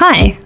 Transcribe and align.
Hi, 0.00 0.38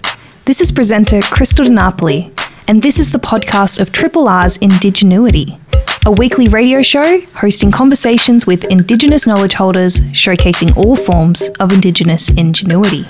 this 0.45 0.61
is 0.61 0.71
presenter 0.71 1.19
Krystal 1.19 1.65
De 1.65 1.69
Napoli, 1.69 2.33
and 2.67 2.81
this 2.81 2.97
is 2.97 3.11
the 3.11 3.19
podcast 3.19 3.79
of 3.79 3.91
Triple 3.91 4.27
R's 4.27 4.57
Indigenuity, 4.57 5.59
a 6.07 6.11
weekly 6.11 6.47
radio 6.47 6.81
show 6.81 7.21
hosting 7.35 7.69
conversations 7.69 8.47
with 8.47 8.63
Indigenous 8.63 9.27
knowledge 9.27 9.53
holders 9.53 10.01
showcasing 10.11 10.75
all 10.75 10.95
forms 10.95 11.49
of 11.59 11.71
Indigenous 11.71 12.29
ingenuity. 12.29 13.05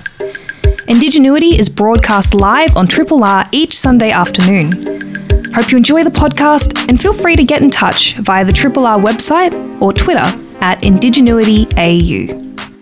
Indigenuity 0.90 1.58
is 1.58 1.70
broadcast 1.70 2.34
live 2.34 2.76
on 2.76 2.88
Triple 2.88 3.24
R 3.24 3.48
each 3.54 3.80
Sunday 3.80 4.12
afternoon. 4.12 4.74
Hope 5.54 5.72
you 5.72 5.78
enjoy 5.78 6.04
the 6.04 6.10
podcast 6.10 6.90
and 6.90 7.00
feel 7.00 7.14
free 7.14 7.38
to 7.38 7.46
get 7.46 7.62
in 7.62 7.72
touch 7.72 8.16
via 8.16 8.44
the 8.44 8.52
Triple 8.52 8.86
R 8.86 9.00
website 9.00 9.54
or 9.82 9.94
Twitter 9.94 10.30
at 10.60 10.82
IndigenuityAU. 10.82 12.73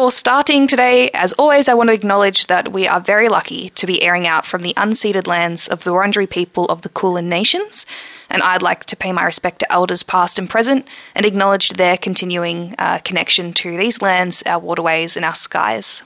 For 0.00 0.10
starting 0.10 0.66
today, 0.66 1.10
as 1.12 1.34
always, 1.34 1.68
I 1.68 1.74
want 1.74 1.90
to 1.90 1.94
acknowledge 1.94 2.46
that 2.46 2.72
we 2.72 2.88
are 2.88 3.02
very 3.02 3.28
lucky 3.28 3.68
to 3.68 3.86
be 3.86 4.02
airing 4.02 4.26
out 4.26 4.46
from 4.46 4.62
the 4.62 4.72
unceded 4.72 5.26
lands 5.26 5.68
of 5.68 5.84
the 5.84 5.90
Wurundjeri 5.90 6.30
people 6.30 6.64
of 6.70 6.80
the 6.80 6.88
Kulin 6.88 7.28
Nations, 7.28 7.84
and 8.30 8.42
I'd 8.42 8.62
like 8.62 8.86
to 8.86 8.96
pay 8.96 9.12
my 9.12 9.24
respect 9.24 9.58
to 9.58 9.70
elders 9.70 10.02
past 10.02 10.38
and 10.38 10.48
present 10.48 10.88
and 11.14 11.26
acknowledge 11.26 11.68
their 11.74 11.98
continuing 11.98 12.74
uh, 12.78 13.00
connection 13.04 13.52
to 13.52 13.76
these 13.76 14.00
lands, 14.00 14.42
our 14.46 14.58
waterways, 14.58 15.18
and 15.18 15.26
our 15.26 15.34
skies. 15.34 16.02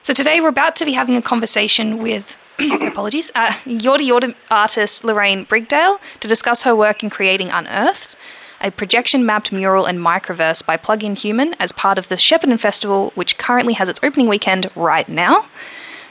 So 0.00 0.14
today 0.14 0.40
we're 0.40 0.48
about 0.48 0.74
to 0.76 0.86
be 0.86 0.94
having 0.94 1.18
a 1.18 1.20
conversation 1.20 1.98
with 1.98 2.38
apologies, 2.58 3.30
uh, 3.34 3.48
Yorta 3.66 4.00
Yorta 4.00 4.34
artist 4.50 5.04
Lorraine 5.04 5.44
Brigdale 5.44 6.00
to 6.20 6.26
discuss 6.26 6.62
her 6.62 6.74
work 6.74 7.02
in 7.02 7.10
creating 7.10 7.50
Unearthed, 7.50 8.16
a 8.60 8.70
projection 8.70 9.26
mapped 9.26 9.52
mural 9.52 9.86
and 9.86 9.98
microverse 9.98 10.64
by 10.64 10.76
Plug-in 10.76 11.16
Human 11.16 11.54
as 11.58 11.72
part 11.72 11.98
of 11.98 12.08
the 12.08 12.16
Shepparton 12.16 12.58
Festival, 12.58 13.12
which 13.14 13.38
currently 13.38 13.74
has 13.74 13.88
its 13.88 14.00
opening 14.02 14.28
weekend 14.28 14.70
right 14.74 15.08
now. 15.08 15.46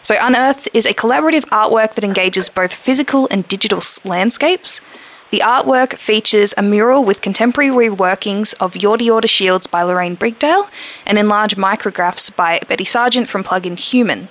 So, 0.01 0.15
Unearthed 0.19 0.67
is 0.73 0.85
a 0.85 0.93
collaborative 0.93 1.45
artwork 1.45 1.93
that 1.93 2.03
engages 2.03 2.49
both 2.49 2.73
physical 2.73 3.27
and 3.31 3.47
digital 3.47 3.81
landscapes. 4.03 4.81
The 5.29 5.39
artwork 5.39 5.97
features 5.97 6.53
a 6.57 6.61
mural 6.61 7.03
with 7.03 7.21
contemporary 7.21 7.71
reworkings 7.71 8.53
of 8.59 8.73
Yorta 8.73 8.99
Yorta 8.99 9.27
Shields 9.27 9.65
by 9.65 9.81
Lorraine 9.81 10.15
Brigdale 10.15 10.69
and 11.05 11.17
enlarged 11.17 11.57
micrographs 11.57 12.35
by 12.35 12.59
Betty 12.67 12.85
Sargent 12.85 13.27
from 13.27 13.43
Plug-in 13.43 13.77
Human. 13.77 14.27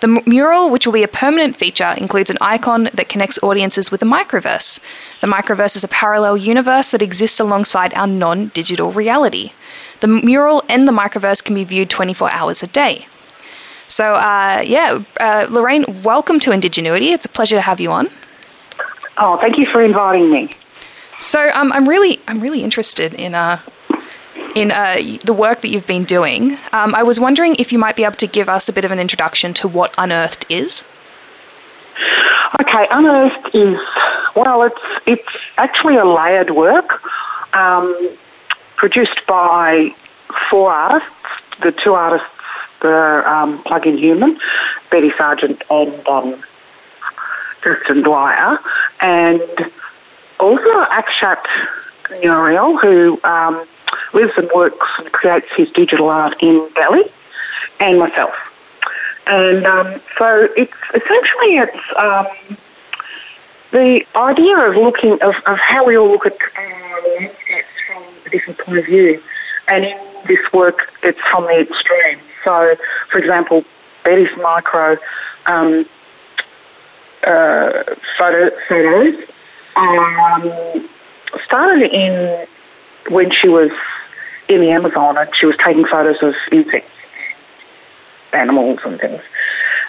The 0.00 0.22
mural, 0.26 0.70
which 0.70 0.86
will 0.86 0.92
be 0.92 1.02
a 1.02 1.08
permanent 1.08 1.56
feature, 1.56 1.94
includes 1.96 2.30
an 2.30 2.36
icon 2.40 2.90
that 2.92 3.08
connects 3.08 3.38
audiences 3.42 3.90
with 3.90 4.00
the 4.00 4.06
microverse. 4.06 4.80
The 5.20 5.26
microverse 5.26 5.76
is 5.76 5.84
a 5.84 5.88
parallel 5.88 6.36
universe 6.36 6.90
that 6.90 7.00
exists 7.02 7.40
alongside 7.40 7.94
our 7.94 8.06
non 8.06 8.48
digital 8.48 8.90
reality. 8.90 9.52
The 10.00 10.08
mural 10.08 10.62
and 10.68 10.86
the 10.86 10.92
microverse 10.92 11.42
can 11.42 11.54
be 11.54 11.64
viewed 11.64 11.88
24 11.90 12.30
hours 12.30 12.62
a 12.62 12.66
day. 12.66 13.06
So, 13.88 14.14
uh, 14.14 14.62
yeah, 14.66 15.02
uh, 15.20 15.46
Lorraine, 15.48 15.84
welcome 16.02 16.40
to 16.40 16.50
Indigenuity. 16.50 17.12
It's 17.12 17.26
a 17.26 17.28
pleasure 17.28 17.56
to 17.56 17.62
have 17.62 17.80
you 17.80 17.90
on. 17.90 18.08
Oh, 19.18 19.36
thank 19.36 19.56
you 19.58 19.66
for 19.66 19.82
inviting 19.82 20.30
me. 20.30 20.50
So, 21.20 21.50
um, 21.54 21.72
I'm 21.72 21.88
really, 21.88 22.20
I'm 22.26 22.40
really 22.40 22.64
interested 22.64 23.14
in 23.14 23.34
uh, 23.34 23.60
in 24.54 24.70
uh, 24.70 25.18
the 25.24 25.32
work 25.32 25.60
that 25.60 25.68
you've 25.68 25.86
been 25.86 26.04
doing. 26.04 26.58
Um, 26.72 26.94
I 26.94 27.02
was 27.02 27.18
wondering 27.18 27.56
if 27.56 27.72
you 27.72 27.78
might 27.78 27.96
be 27.96 28.04
able 28.04 28.16
to 28.16 28.26
give 28.26 28.48
us 28.48 28.68
a 28.68 28.72
bit 28.72 28.84
of 28.84 28.90
an 28.90 28.98
introduction 28.98 29.54
to 29.54 29.68
what 29.68 29.94
Unearthed 29.98 30.46
is. 30.48 30.84
Okay, 32.60 32.86
Unearthed 32.90 33.54
is 33.54 33.80
well, 34.36 34.62
it's 34.62 34.80
it's 35.06 35.36
actually 35.56 35.96
a 35.96 36.04
layered 36.04 36.50
work 36.50 37.02
um, 37.54 38.10
produced 38.76 39.26
by 39.26 39.94
four 40.50 40.70
artists. 40.72 41.10
The 41.60 41.72
two 41.72 41.94
artists, 41.94 42.28
the 42.80 43.22
um, 43.26 43.62
Plug-in 43.62 43.96
Human, 43.96 44.38
Betty 44.90 45.12
Sargent, 45.12 45.62
and 45.70 46.08
um, 46.08 46.42
Justin 47.62 48.02
Dwyer, 48.02 48.58
and 49.00 49.40
also 50.40 50.84
Akshat 50.86 51.44
Nuriel, 52.22 52.80
who 52.80 53.20
um, 53.22 53.64
lives 54.12 54.32
and 54.36 54.50
works 54.54 54.86
and 54.98 55.10
creates 55.12 55.46
his 55.56 55.70
digital 55.70 56.08
art 56.08 56.36
in 56.40 56.68
Delhi, 56.74 57.04
and 57.80 57.98
myself. 57.98 58.34
And 59.26 59.64
um, 59.64 60.00
so 60.18 60.48
it's 60.56 60.72
essentially 60.94 61.56
it's 61.56 61.96
um, 61.96 62.26
the 63.70 64.04
idea 64.14 64.58
of 64.58 64.76
looking 64.76 65.14
of, 65.22 65.34
of 65.46 65.58
how 65.58 65.84
we 65.86 65.96
all 65.96 66.08
look 66.08 66.26
at 66.26 66.32
uh, 66.34 67.08
landscapes 67.08 67.66
from 67.86 68.02
a 68.26 68.30
different 68.30 68.58
point 68.58 68.78
of 68.78 68.86
view. 68.86 69.22
And 69.66 69.84
in 69.84 69.98
this 70.26 70.52
work, 70.52 70.92
it's 71.02 71.18
from 71.30 71.44
the 71.44 71.60
extreme. 71.60 72.18
So, 72.44 72.76
for 73.08 73.18
example, 73.18 73.64
Betty's 74.04 74.36
micro 74.36 74.98
um, 75.46 75.86
uh, 77.26 77.82
photo, 78.18 78.50
photos 78.68 79.14
um, 79.76 80.88
started 81.44 81.90
in 81.90 82.46
when 83.08 83.30
she 83.30 83.48
was 83.48 83.70
in 84.48 84.60
the 84.60 84.70
Amazon 84.70 85.16
and 85.16 85.34
she 85.34 85.46
was 85.46 85.56
taking 85.56 85.84
photos 85.84 86.22
of 86.22 86.34
insects, 86.52 86.90
animals 88.32 88.80
and 88.84 89.00
things. 89.00 89.22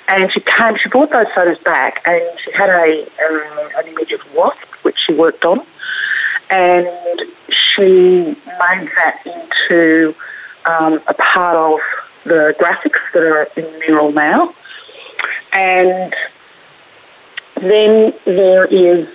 And 0.08 0.32
she 0.32 0.40
came, 0.40 0.78
she 0.78 0.90
brought 0.90 1.10
those 1.10 1.28
photos 1.30 1.60
back 1.60 2.02
and 2.06 2.24
she 2.40 2.52
had 2.52 2.70
a 2.70 3.04
uh, 3.04 3.70
an 3.80 3.88
image 3.88 4.12
of 4.12 4.36
wasp 4.36 4.64
which 4.84 4.98
she 5.00 5.14
worked 5.14 5.44
on, 5.46 5.66
and 6.50 6.88
she 7.50 8.36
made 8.46 8.90
that 8.98 9.22
into 9.26 10.16
um, 10.66 11.02
a 11.08 11.14
part 11.16 11.58
of 11.58 11.80
the 12.24 12.56
graphics 12.60 13.00
that 13.14 13.24
are 13.24 13.48
in 13.56 13.64
the 13.64 13.80
mural 13.88 14.12
now. 14.12 14.54
And 15.54 16.14
then 17.56 18.14
there 18.26 18.66
is 18.66 19.08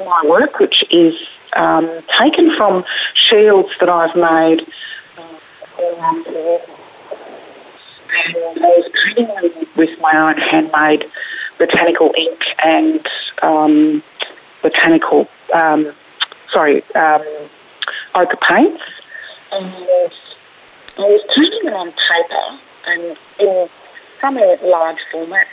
my 0.00 0.22
work, 0.26 0.58
which 0.58 0.84
is 0.90 1.14
um, 1.56 1.88
taken 2.18 2.54
from 2.56 2.84
shields 3.14 3.70
that 3.80 3.88
I've 3.88 4.14
made. 4.16 4.66
And 8.16 8.36
I 8.36 8.74
was 8.76 8.90
painting 9.04 9.26
them 9.26 9.66
with 9.76 10.00
my 10.00 10.12
own 10.16 10.36
handmade 10.38 11.04
botanical 11.58 12.12
ink 12.16 12.44
and 12.64 13.06
um, 13.42 14.02
botanical, 14.62 15.28
um, 15.52 15.92
sorry, 16.52 16.82
um, 16.94 17.22
ochre 18.14 18.36
paints. 18.36 18.82
And 19.52 19.66
I 19.66 20.10
was 20.98 21.22
painting 21.34 21.64
them 21.64 21.74
on 21.74 21.92
paper 21.92 22.58
and 22.86 23.16
in 23.40 23.68
some 24.20 24.34
large 24.36 24.98
formats. 25.12 25.46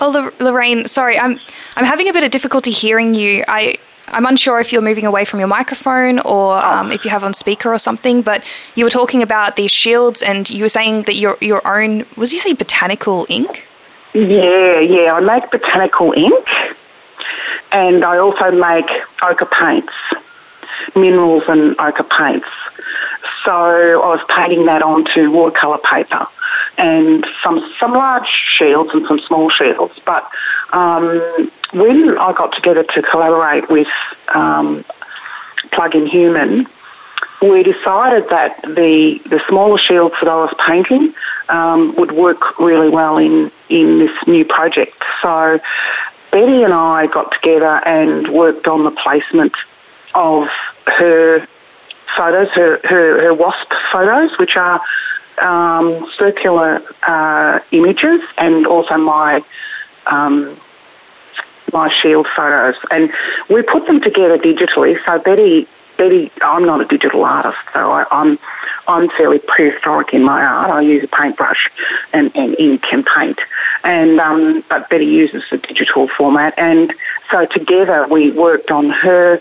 Oh, 0.00 0.32
Lorraine, 0.38 0.86
sorry, 0.86 1.18
I'm 1.18 1.40
I'm 1.76 1.84
having 1.84 2.08
a 2.08 2.12
bit 2.12 2.24
of 2.24 2.30
difficulty 2.30 2.70
hearing 2.70 3.14
you. 3.14 3.44
I 3.48 3.76
I'm 4.12 4.26
unsure 4.26 4.60
if 4.60 4.72
you're 4.72 4.82
moving 4.82 5.06
away 5.06 5.24
from 5.24 5.38
your 5.38 5.48
microphone 5.48 6.18
or 6.20 6.58
um, 6.58 6.92
if 6.92 7.04
you 7.04 7.10
have 7.10 7.24
on 7.24 7.32
speaker 7.34 7.72
or 7.72 7.78
something, 7.78 8.22
but 8.22 8.44
you 8.74 8.84
were 8.84 8.90
talking 8.90 9.22
about 9.22 9.56
these 9.56 9.70
shields 9.70 10.22
and 10.22 10.48
you 10.50 10.64
were 10.64 10.68
saying 10.68 11.04
that 11.04 11.14
your 11.16 11.36
your 11.40 11.66
own 11.66 12.04
was 12.16 12.32
you 12.32 12.38
say 12.38 12.52
botanical 12.52 13.26
ink? 13.28 13.66
Yeah, 14.12 14.80
yeah. 14.80 15.14
I 15.14 15.20
make 15.20 15.50
botanical 15.50 16.12
ink, 16.12 16.48
and 17.72 18.04
I 18.04 18.18
also 18.18 18.50
make 18.50 18.90
ochre 19.22 19.46
paints, 19.46 19.94
minerals 20.96 21.44
and 21.48 21.78
ochre 21.78 22.02
paints. 22.02 22.48
So 23.44 23.52
I 24.02 24.08
was 24.08 24.20
painting 24.28 24.66
that 24.66 24.82
onto 24.82 25.30
watercolour 25.30 25.78
paper 25.78 26.26
and 26.78 27.24
some 27.42 27.72
some 27.78 27.92
large 27.92 28.28
shields 28.28 28.90
and 28.92 29.06
some 29.06 29.20
small 29.20 29.50
shields, 29.50 29.98
but. 30.04 30.28
Um, 30.72 31.50
when 31.72 32.18
I 32.18 32.32
got 32.32 32.54
together 32.54 32.82
to 32.82 33.02
collaborate 33.02 33.68
with 33.70 33.88
um, 34.34 34.84
Plug-in 35.70 36.06
Human, 36.06 36.66
we 37.42 37.62
decided 37.62 38.28
that 38.28 38.60
the 38.62 39.20
the 39.26 39.40
smaller 39.48 39.78
shields 39.78 40.14
that 40.20 40.28
I 40.28 40.36
was 40.36 40.54
painting 40.66 41.14
um, 41.48 41.94
would 41.96 42.12
work 42.12 42.58
really 42.58 42.90
well 42.90 43.16
in 43.16 43.50
in 43.68 43.98
this 43.98 44.26
new 44.26 44.44
project. 44.44 45.02
So 45.22 45.58
Betty 46.30 46.62
and 46.62 46.74
I 46.74 47.06
got 47.06 47.32
together 47.32 47.80
and 47.86 48.28
worked 48.28 48.66
on 48.68 48.84
the 48.84 48.90
placement 48.90 49.54
of 50.14 50.48
her 50.86 51.46
photos, 52.16 52.48
her 52.50 52.80
her, 52.84 53.22
her 53.22 53.34
wasp 53.34 53.72
photos, 53.90 54.38
which 54.38 54.56
are 54.56 54.80
um, 55.40 56.10
circular 56.16 56.82
uh, 57.02 57.60
images, 57.70 58.20
and 58.36 58.66
also 58.66 58.98
my 58.98 59.42
um, 60.06 60.60
my 61.72 61.90
shield 61.90 62.26
photos, 62.26 62.76
and 62.90 63.12
we 63.48 63.62
put 63.62 63.86
them 63.86 64.00
together 64.00 64.38
digitally. 64.38 65.02
So 65.04 65.18
Betty, 65.18 65.66
Betty, 65.96 66.30
I'm 66.42 66.64
not 66.64 66.80
a 66.80 66.84
digital 66.84 67.24
artist, 67.24 67.58
so 67.72 67.90
I, 67.90 68.00
am 68.02 68.06
I'm, 68.10 68.38
I'm 68.88 69.08
fairly 69.10 69.38
prehistoric 69.38 70.14
in 70.14 70.22
my 70.22 70.42
art. 70.42 70.70
I 70.70 70.80
use 70.80 71.04
a 71.04 71.08
paintbrush 71.08 71.70
and, 72.12 72.34
and 72.34 72.58
ink 72.58 72.84
and 72.92 73.04
paint, 73.06 73.38
and 73.84 74.18
um, 74.20 74.64
but 74.68 74.88
Betty 74.88 75.06
uses 75.06 75.44
the 75.50 75.58
digital 75.58 76.08
format, 76.08 76.54
and 76.58 76.92
so 77.30 77.46
together 77.46 78.06
we 78.08 78.30
worked 78.30 78.70
on 78.70 78.90
her 78.90 79.40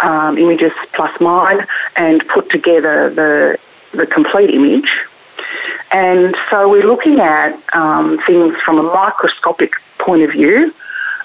um, 0.00 0.38
images 0.38 0.72
plus 0.92 1.20
mine 1.20 1.66
and 1.96 2.26
put 2.28 2.50
together 2.50 3.10
the 3.10 3.58
the 3.92 4.06
complete 4.06 4.50
image. 4.50 4.90
And 5.90 6.36
so 6.50 6.68
we're 6.68 6.86
looking 6.86 7.20
at 7.20 7.58
um, 7.74 8.18
things 8.26 8.54
from 8.56 8.78
a 8.78 8.82
microscopic 8.82 9.72
point 9.98 10.22
of 10.22 10.32
view 10.32 10.74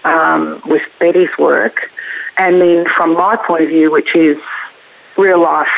um, 0.05 0.61
with 0.65 0.83
Betty's 0.99 1.35
work, 1.37 1.91
and 2.37 2.59
then 2.61 2.85
from 2.85 3.13
my 3.13 3.35
point 3.35 3.63
of 3.63 3.69
view, 3.69 3.91
which 3.91 4.15
is 4.15 4.37
real 5.17 5.41
life 5.41 5.69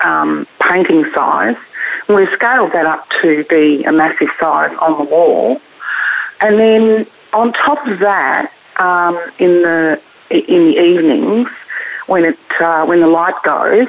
um, 0.00 0.46
painting 0.60 1.04
size, 1.12 1.56
we've 2.08 2.28
scaled 2.30 2.72
that 2.72 2.86
up 2.86 3.08
to 3.22 3.44
be 3.44 3.84
a 3.84 3.92
massive 3.92 4.30
size 4.38 4.76
on 4.78 4.98
the 4.98 5.04
wall. 5.04 5.60
And 6.40 6.58
then 6.58 7.06
on 7.32 7.52
top 7.52 7.86
of 7.86 7.98
that, 8.00 8.52
um, 8.78 9.18
in 9.38 9.62
the 9.62 10.00
in 10.30 10.66
the 10.66 10.80
evenings 10.80 11.48
when 12.06 12.24
it 12.24 12.38
uh, 12.60 12.84
when 12.86 13.00
the 13.00 13.06
light 13.06 13.34
goes, 13.42 13.88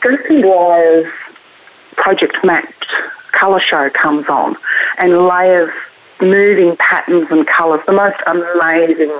Ghostly 0.00 0.44
Wires 0.44 1.12
Project 1.96 2.44
Mapped 2.44 2.86
colour 3.32 3.60
show 3.60 3.90
comes 3.90 4.28
on 4.28 4.56
and 4.98 5.26
layers 5.26 5.72
moving 6.20 6.76
patterns 6.76 7.30
and 7.30 7.46
colours. 7.46 7.84
The 7.86 7.92
most 7.92 8.16
amazing 8.26 9.12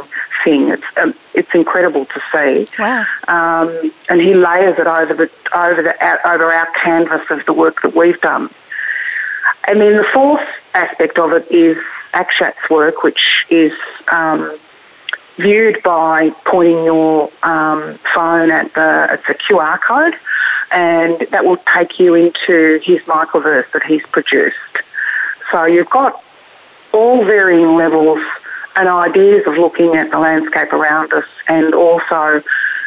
thing. 0.44 0.68
It's 0.68 0.84
um, 0.96 1.14
it's 1.34 1.54
incredible 1.54 2.06
to 2.06 2.22
see. 2.32 2.68
Wow. 2.78 3.04
Um, 3.28 3.92
and 4.08 4.20
he 4.20 4.34
layers 4.34 4.78
it 4.78 4.86
over 4.86 5.14
the 5.14 5.30
over 5.54 5.82
the 5.82 6.28
over 6.28 6.52
our 6.52 6.70
canvas 6.82 7.30
of 7.30 7.44
the 7.46 7.52
work 7.52 7.82
that 7.82 7.94
we've 7.94 8.20
done. 8.20 8.50
And 9.68 9.80
then 9.80 9.96
the 9.96 10.04
fourth 10.04 10.46
aspect 10.74 11.18
of 11.18 11.32
it 11.32 11.50
is 11.50 11.76
Akshat's 12.12 12.70
work, 12.70 13.02
which 13.02 13.46
is 13.50 13.72
um, 14.12 14.56
viewed 15.36 15.82
by 15.82 16.30
pointing 16.44 16.84
your 16.84 17.30
um, 17.42 17.94
phone 18.14 18.50
at 18.50 18.72
the 18.74 19.08
it's 19.12 19.28
a 19.28 19.34
QR 19.34 19.80
code, 19.80 20.14
and 20.70 21.20
that 21.30 21.44
will 21.44 21.60
take 21.74 21.98
you 21.98 22.14
into 22.14 22.80
his 22.82 23.00
microverse 23.02 23.70
that 23.72 23.82
he's 23.82 24.04
produced. 24.06 24.56
So 25.50 25.64
you've 25.64 25.90
got 25.90 26.22
all 26.96 27.24
varying 27.24 27.76
levels 27.76 28.22
and 28.74 28.88
ideas 28.88 29.46
of 29.46 29.56
looking 29.58 29.94
at 29.94 30.10
the 30.10 30.18
landscape 30.18 30.72
around 30.72 31.12
us, 31.12 31.26
and 31.48 31.74
also 31.74 32.42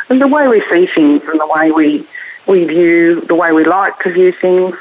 the 0.07 0.27
way 0.27 0.47
we 0.47 0.61
see 0.69 0.87
things 0.87 1.23
and 1.23 1.39
the 1.39 1.47
way 1.55 1.71
we 1.71 2.05
we 2.47 2.65
view 2.65 3.21
the 3.21 3.35
way 3.35 3.51
we 3.51 3.63
like 3.63 3.97
to 3.99 4.11
view 4.11 4.31
things. 4.31 4.75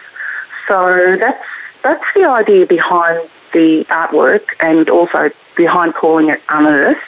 So 0.67 1.17
that's 1.19 1.45
that's 1.83 2.05
the 2.15 2.29
idea 2.29 2.67
behind 2.67 3.29
the 3.53 3.85
artwork, 3.85 4.45
and 4.61 4.89
also 4.89 5.31
behind 5.57 5.95
calling 5.95 6.29
it 6.31 6.41
unearthed 6.49 7.03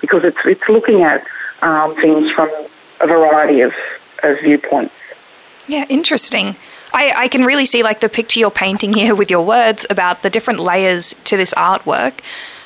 because 0.00 0.24
it's 0.24 0.44
it's 0.44 0.68
looking 0.68 1.02
at 1.02 1.26
um, 1.62 1.94
things 1.96 2.30
from 2.30 2.50
a 3.00 3.06
variety 3.06 3.60
of, 3.60 3.74
of 4.22 4.40
viewpoints. 4.40 4.94
Yeah, 5.68 5.84
interesting. 5.88 6.56
I, 6.92 7.12
I 7.24 7.28
can 7.28 7.44
really 7.44 7.66
see 7.66 7.82
like 7.82 8.00
the 8.00 8.08
picture 8.08 8.40
you're 8.40 8.50
painting 8.50 8.92
here 8.92 9.14
with 9.14 9.30
your 9.30 9.44
words 9.44 9.86
about 9.90 10.22
the 10.22 10.30
different 10.30 10.60
layers 10.60 11.14
to 11.24 11.36
this 11.36 11.52
artwork. 11.54 12.20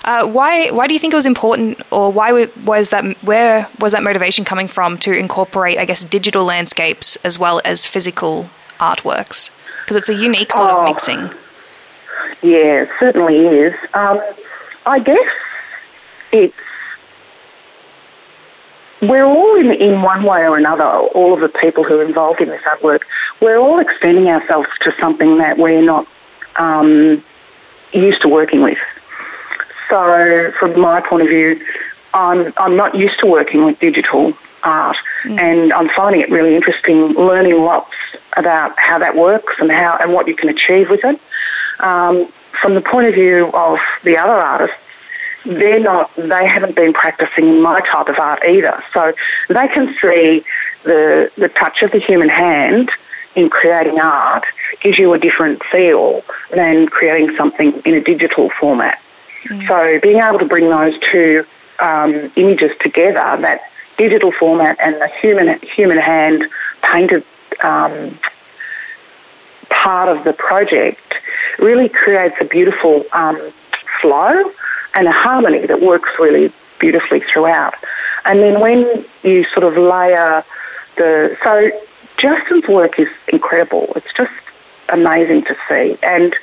Uh, 0.04 0.26
why 0.26 0.70
why 0.70 0.86
do 0.86 0.94
you 0.94 1.00
think 1.00 1.12
it 1.12 1.16
was 1.16 1.26
important, 1.26 1.80
or 1.90 2.10
why 2.10 2.46
was 2.64 2.90
that? 2.90 3.04
Where 3.22 3.68
was 3.78 3.92
that 3.92 4.02
motivation 4.02 4.44
coming 4.44 4.66
from 4.66 4.96
to 4.98 5.12
incorporate, 5.12 5.78
I 5.78 5.84
guess, 5.84 6.04
digital 6.04 6.44
landscapes 6.44 7.16
as 7.16 7.38
well 7.38 7.60
as 7.64 7.86
physical 7.86 8.48
artworks? 8.78 9.50
Because 9.82 9.96
it's 9.96 10.08
a 10.08 10.14
unique 10.14 10.52
sort 10.52 10.70
oh, 10.70 10.78
of 10.78 10.84
mixing. 10.84 11.30
Yeah, 12.42 12.82
it 12.82 12.90
certainly 12.98 13.46
is. 13.46 13.74
Um, 13.92 14.22
I 14.86 15.00
guess 15.00 15.28
it's 16.32 16.56
we're 19.02 19.24
all 19.24 19.56
in, 19.56 19.72
in 19.72 20.02
one 20.02 20.22
way 20.22 20.46
or 20.46 20.56
another, 20.56 20.84
all 20.84 21.32
of 21.32 21.40
the 21.40 21.48
people 21.48 21.84
who 21.84 22.00
are 22.00 22.04
involved 22.04 22.40
in 22.40 22.48
this 22.48 22.62
artwork, 22.62 23.02
we're 23.40 23.58
all 23.58 23.78
extending 23.78 24.28
ourselves 24.28 24.68
to 24.82 24.92
something 24.92 25.38
that 25.38 25.56
we're 25.56 25.82
not 25.82 26.06
um, 26.56 27.22
used 27.92 28.22
to 28.22 28.28
working 28.28 28.62
with. 28.62 28.78
So, 29.88 30.52
from 30.58 30.78
my 30.80 31.00
point 31.00 31.22
of 31.22 31.28
view, 31.28 31.60
I'm, 32.12 32.52
I'm 32.58 32.76
not 32.76 32.94
used 32.94 33.18
to 33.20 33.26
working 33.26 33.64
with 33.64 33.78
digital 33.78 34.34
art, 34.62 34.96
mm. 35.22 35.38
and 35.38 35.72
I'm 35.72 35.88
finding 35.88 36.20
it 36.20 36.30
really 36.30 36.54
interesting 36.54 37.12
learning 37.14 37.60
lots 37.62 37.92
about 38.36 38.78
how 38.78 38.98
that 38.98 39.16
works 39.16 39.54
and 39.58 39.70
how 39.70 39.96
and 40.00 40.12
what 40.12 40.28
you 40.28 40.36
can 40.36 40.48
achieve 40.48 40.90
with 40.90 41.04
it. 41.04 41.20
Um, 41.80 42.26
from 42.60 42.74
the 42.74 42.80
point 42.80 43.08
of 43.08 43.14
view 43.14 43.50
of 43.54 43.78
the 44.04 44.18
other 44.18 44.34
artists, 44.34 44.76
they're 45.44 45.80
not, 45.80 46.14
they 46.16 46.46
haven't 46.46 46.76
been 46.76 46.92
practicing 46.92 47.48
in 47.48 47.62
my 47.62 47.80
type 47.80 48.08
of 48.08 48.18
art 48.18 48.40
either. 48.46 48.82
So 48.92 49.12
they 49.48 49.68
can 49.68 49.94
see 50.00 50.44
the, 50.84 51.30
the 51.36 51.48
touch 51.48 51.82
of 51.82 51.92
the 51.92 51.98
human 51.98 52.28
hand 52.28 52.90
in 53.34 53.48
creating 53.48 53.98
art 54.00 54.44
gives 54.80 54.98
you 54.98 55.12
a 55.12 55.18
different 55.18 55.62
feel 55.64 56.22
than 56.50 56.86
creating 56.86 57.36
something 57.36 57.80
in 57.84 57.94
a 57.94 58.00
digital 58.00 58.50
format. 58.50 59.00
Mm. 59.44 59.66
So 59.66 60.00
being 60.00 60.20
able 60.20 60.38
to 60.38 60.44
bring 60.44 60.68
those 60.68 60.98
two 60.98 61.44
um, 61.78 62.30
images 62.36 62.76
together, 62.78 63.40
that 63.40 63.62
digital 63.96 64.32
format 64.32 64.78
and 64.80 64.94
the 64.96 65.08
human 65.08 65.58
human 65.60 65.98
hand 65.98 66.44
painted 66.82 67.24
um, 67.62 68.18
part 69.68 70.08
of 70.08 70.24
the 70.24 70.32
project, 70.32 71.14
really 71.58 71.88
creates 71.88 72.34
a 72.40 72.44
beautiful 72.44 73.04
um, 73.12 73.38
flow 74.00 74.52
and 74.94 75.06
a 75.06 75.12
harmony 75.12 75.66
that 75.66 75.80
works 75.80 76.10
really 76.18 76.52
beautifully 76.78 77.20
throughout. 77.20 77.74
And 78.24 78.40
then 78.40 78.60
when 78.60 79.04
you 79.22 79.44
sort 79.44 79.64
of 79.64 79.76
layer 79.76 80.44
the 80.96 81.36
so 81.42 81.70
Justin's 82.18 82.68
work 82.68 82.98
is 82.98 83.08
incredible. 83.28 83.90
It's 83.96 84.12
just 84.12 84.32
amazing 84.90 85.44
to 85.44 85.56
see, 85.68 85.96
and 86.02 86.34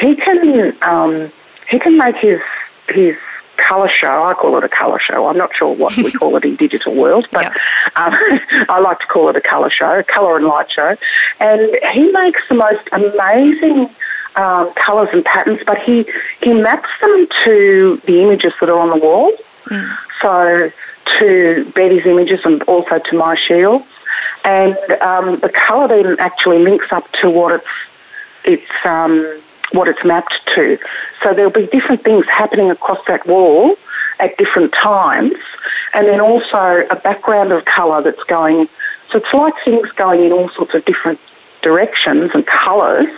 he 0.00 0.14
can 0.14 0.76
um, 0.82 1.32
he 1.70 1.78
can 1.78 1.96
make 1.96 2.16
his 2.16 2.40
his 2.88 3.16
colour 3.56 3.88
show. 3.88 4.24
I 4.24 4.34
call 4.34 4.58
it 4.58 4.64
a 4.64 4.68
colour 4.68 4.98
show. 4.98 5.28
I'm 5.28 5.38
not 5.38 5.54
sure 5.56 5.74
what 5.74 5.96
we 5.96 6.12
call 6.20 6.36
it 6.36 6.44
in 6.44 6.56
digital 6.56 6.94
world, 6.94 7.26
but 7.32 7.44
yeah. 7.44 7.54
um, 7.96 8.14
I 8.68 8.78
like 8.80 8.98
to 9.00 9.06
call 9.06 9.30
it 9.30 9.36
a 9.36 9.40
colour 9.40 9.70
show, 9.70 9.98
a 9.98 10.04
colour 10.04 10.36
and 10.36 10.44
light 10.44 10.70
show. 10.70 10.96
And 11.40 11.78
he 11.92 12.12
makes 12.12 12.46
the 12.48 12.54
most 12.54 12.86
amazing 12.92 13.88
um, 14.36 14.72
colours 14.74 15.08
and 15.12 15.24
patterns, 15.24 15.60
but 15.66 15.78
he, 15.78 16.06
he 16.42 16.52
maps 16.52 16.88
them 17.00 17.26
to 17.44 18.00
the 18.06 18.22
images 18.22 18.52
that 18.60 18.68
are 18.68 18.78
on 18.78 18.90
the 18.90 19.04
wall. 19.04 19.32
Mm. 19.66 19.96
So 20.20 20.72
to 21.18 21.70
Betty's 21.74 22.06
images 22.06 22.44
and 22.44 22.62
also 22.64 22.98
to 22.98 23.16
my 23.16 23.34
shields. 23.34 23.86
And 24.44 24.76
um, 25.00 25.36
the 25.36 25.48
colour 25.48 25.88
then 25.88 26.16
actually 26.18 26.58
links 26.58 26.92
up 26.92 27.10
to 27.20 27.30
what 27.30 27.54
it's, 27.54 27.66
it's 28.44 28.86
um, 28.86 29.40
what 29.72 29.88
it's 29.88 30.04
mapped 30.04 30.40
to. 30.54 30.78
So 31.22 31.32
there'll 31.32 31.50
be 31.50 31.66
different 31.66 32.02
things 32.02 32.26
happening 32.26 32.70
across 32.70 33.04
that 33.06 33.26
wall 33.26 33.76
at 34.20 34.36
different 34.38 34.72
times, 34.72 35.34
and 35.94 36.06
then 36.06 36.20
also 36.20 36.86
a 36.90 36.96
background 36.96 37.52
of 37.52 37.64
colour 37.64 38.02
that's 38.02 38.22
going. 38.24 38.68
So 39.10 39.18
it's 39.18 39.32
like 39.32 39.54
things 39.64 39.90
going 39.92 40.24
in 40.24 40.32
all 40.32 40.48
sorts 40.50 40.74
of 40.74 40.84
different 40.84 41.18
directions 41.62 42.32
and 42.34 42.46
colours, 42.46 43.08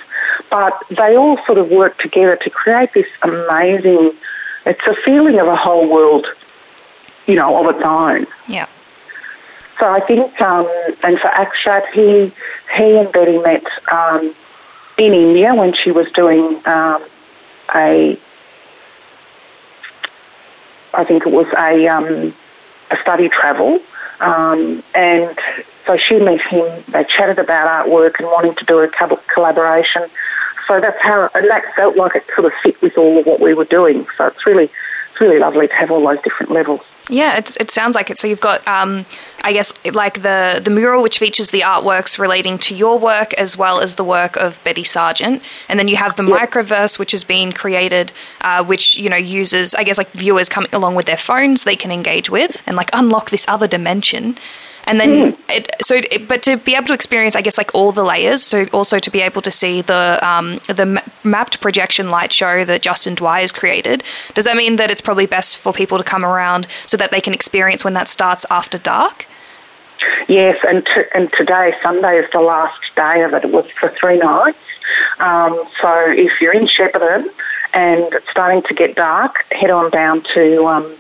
but 0.51 0.83
they 0.91 1.17
all 1.17 1.37
sort 1.45 1.59
of 1.59 1.71
work 1.71 1.99
together 1.99 2.37
to 2.37 2.51
create 2.51 2.93
this 2.93 3.09
amazing. 3.23 4.13
It's 4.67 4.87
a 4.87 4.95
feeling 4.95 5.39
of 5.39 5.49
a 5.49 5.57
whole 5.57 5.91
world, 5.91 6.27
you 7.27 7.35
know, 7.35 7.57
of 7.57 7.75
its 7.75 7.85
own. 7.85 8.27
Yeah. 8.49 8.67
So 9.79 9.91
I 9.91 10.01
think, 10.01 10.41
um, 10.41 10.67
and 11.03 11.19
for 11.19 11.29
Akshat, 11.29 11.91
he 11.93 12.33
he 12.77 12.97
and 12.97 13.11
Betty 13.13 13.39
met 13.39 13.65
um, 13.91 14.35
in 14.97 15.13
India 15.13 15.55
when 15.55 15.75
she 15.75 15.91
was 15.91 16.11
doing 16.13 16.61
um, 16.67 17.03
a, 17.75 18.17
I 20.95 21.05
think 21.05 21.27
it 21.27 21.33
was 21.33 21.47
a 21.59 21.89
um, 21.89 22.33
a 22.91 22.97
study 23.03 23.29
travel, 23.29 23.81
um, 24.21 24.83
and 24.95 25.37
so 25.87 25.97
she 25.97 26.19
met 26.19 26.41
him. 26.41 26.85
They 26.89 27.05
chatted 27.05 27.39
about 27.39 27.87
artwork 27.87 28.21
and 28.21 28.29
wanting 28.29 28.55
to 28.55 28.65
do 28.65 28.79
a 28.79 28.89
collaboration. 28.89 30.05
So 30.67 30.81
that's 30.81 31.01
how, 31.01 31.29
and 31.35 31.49
that 31.49 31.65
felt 31.75 31.97
like 31.97 32.17
it 32.17 32.25
sort 32.35 32.47
of 32.47 32.53
fit 32.63 32.81
with 32.81 32.97
all 32.97 33.19
of 33.19 33.27
what 33.27 33.41
we 33.41 33.55
were 33.55 33.65
doing. 33.65 34.07
So 34.17 34.27
it's 34.27 34.47
really, 34.47 34.71
it's 35.11 35.21
really 35.21 35.39
lovely 35.39 35.69
to 35.69 35.75
have 35.75 35.91
all 35.91 36.07
those 36.07 36.21
different 36.23 36.53
levels. 36.53 36.81
Yeah, 37.11 37.37
it's, 37.37 37.57
it 37.57 37.71
sounds 37.71 37.95
like 37.95 38.09
it. 38.09 38.17
So 38.17 38.27
you've 38.27 38.41
got, 38.41 38.67
um, 38.67 39.05
I 39.43 39.53
guess, 39.53 39.75
like 39.93 40.23
the 40.23 40.63
the 40.65 40.71
mural, 40.71 41.03
which 41.03 41.19
features 41.19 41.51
the 41.51 41.61
artworks 41.61 42.19
relating 42.19 42.57
to 42.61 42.75
your 42.75 42.99
work 42.99 43.35
as 43.35 43.59
well 43.59 43.81
as 43.81 43.97
the 43.97 44.05
work 44.05 44.37
of 44.37 44.59
Betty 44.65 44.85
Sargent, 44.85 45.43
and 45.69 45.79
then 45.79 45.87
you 45.87 45.97
have 45.97 46.17
the 46.17 46.25
yep. 46.25 46.51
microverse, 46.51 46.99
which 46.99 47.13
has 47.13 47.23
been 47.23 47.53
created, 47.53 48.11
uh, 48.41 48.65
which 48.65 48.97
you 48.97 49.11
know 49.11 49.17
uses, 49.17 49.75
I 49.75 49.85
guess, 49.85 49.99
like 49.99 50.11
viewers 50.13 50.49
coming 50.49 50.71
along 50.73 50.95
with 50.95 51.05
their 51.05 51.19
phones, 51.19 51.65
they 51.65 51.77
can 51.77 51.93
engage 51.93 52.31
with 52.31 52.63
and 52.67 52.75
like 52.75 52.89
unlock 52.95 53.29
this 53.29 53.47
other 53.49 53.67
dimension 53.67 54.39
and 54.87 55.01
then 55.01 55.33
mm. 55.33 55.39
it, 55.49 55.71
so 55.83 55.97
it, 56.11 56.29
but 56.29 56.43
to 56.43 56.57
be 56.57 56.75
able 56.75 56.87
to 56.87 56.95
experience 56.95 57.37
i 57.37 57.41
guess 57.41 57.59
like 57.59 57.75
all 57.75 57.93
the 57.93 58.05
layers 58.05 58.43
so 58.43 58.65
also 58.73 58.99
to 58.99 59.11
be 59.11 59.21
able 59.21 59.43
to 59.43 59.51
see 59.51 59.81
the 59.81 60.19
um, 60.27 60.59
the 60.67 61.03
mapped 61.23 61.61
projection 61.61 62.09
light 62.09 62.33
show 62.33 62.65
that 62.65 62.83
justin 62.83 63.15
dwyer's 63.15 63.53
created 63.53 64.03
does 64.35 64.45
that 64.45 64.57
mean 64.57 64.77
that 64.77 64.91
it's 64.91 65.01
probably 65.01 65.27
best 65.27 65.59
for 65.59 65.73
people 65.73 65.99
to 65.99 66.05
come 66.05 66.25
around 66.25 66.67
so 66.87 66.97
that 66.97 67.11
they 67.11 67.21
can 67.21 67.35
experience 67.35 67.85
when 67.85 67.95
that 67.95 68.09
starts 68.09 68.45
after 68.51 68.79
dark 68.79 69.27
yes 70.29 70.59
and, 70.69 70.85
to, 70.87 71.07
and 71.17 71.33
today 71.33 71.75
sunday 71.83 72.19
is 72.19 72.31
the 72.33 72.41
last 72.41 72.83
day 72.97 73.23
of 73.23 73.35
it 73.35 73.45
it 73.45 73.51
was 73.51 73.69
for 73.71 73.89
three 73.89 74.19
nights 74.19 74.59
Um, 75.21 75.65
so 75.81 76.11
if 76.11 76.41
you're 76.41 76.55
in 76.55 76.67
Shepparton 76.67 77.27
and 77.73 78.13
it's 78.13 78.29
starting 78.31 78.63
to 78.63 78.75
get 78.75 78.95
dark, 78.95 79.45
head 79.53 79.71
on 79.71 79.91
down 79.91 80.23
to. 80.35 80.67
Um, 80.67 80.97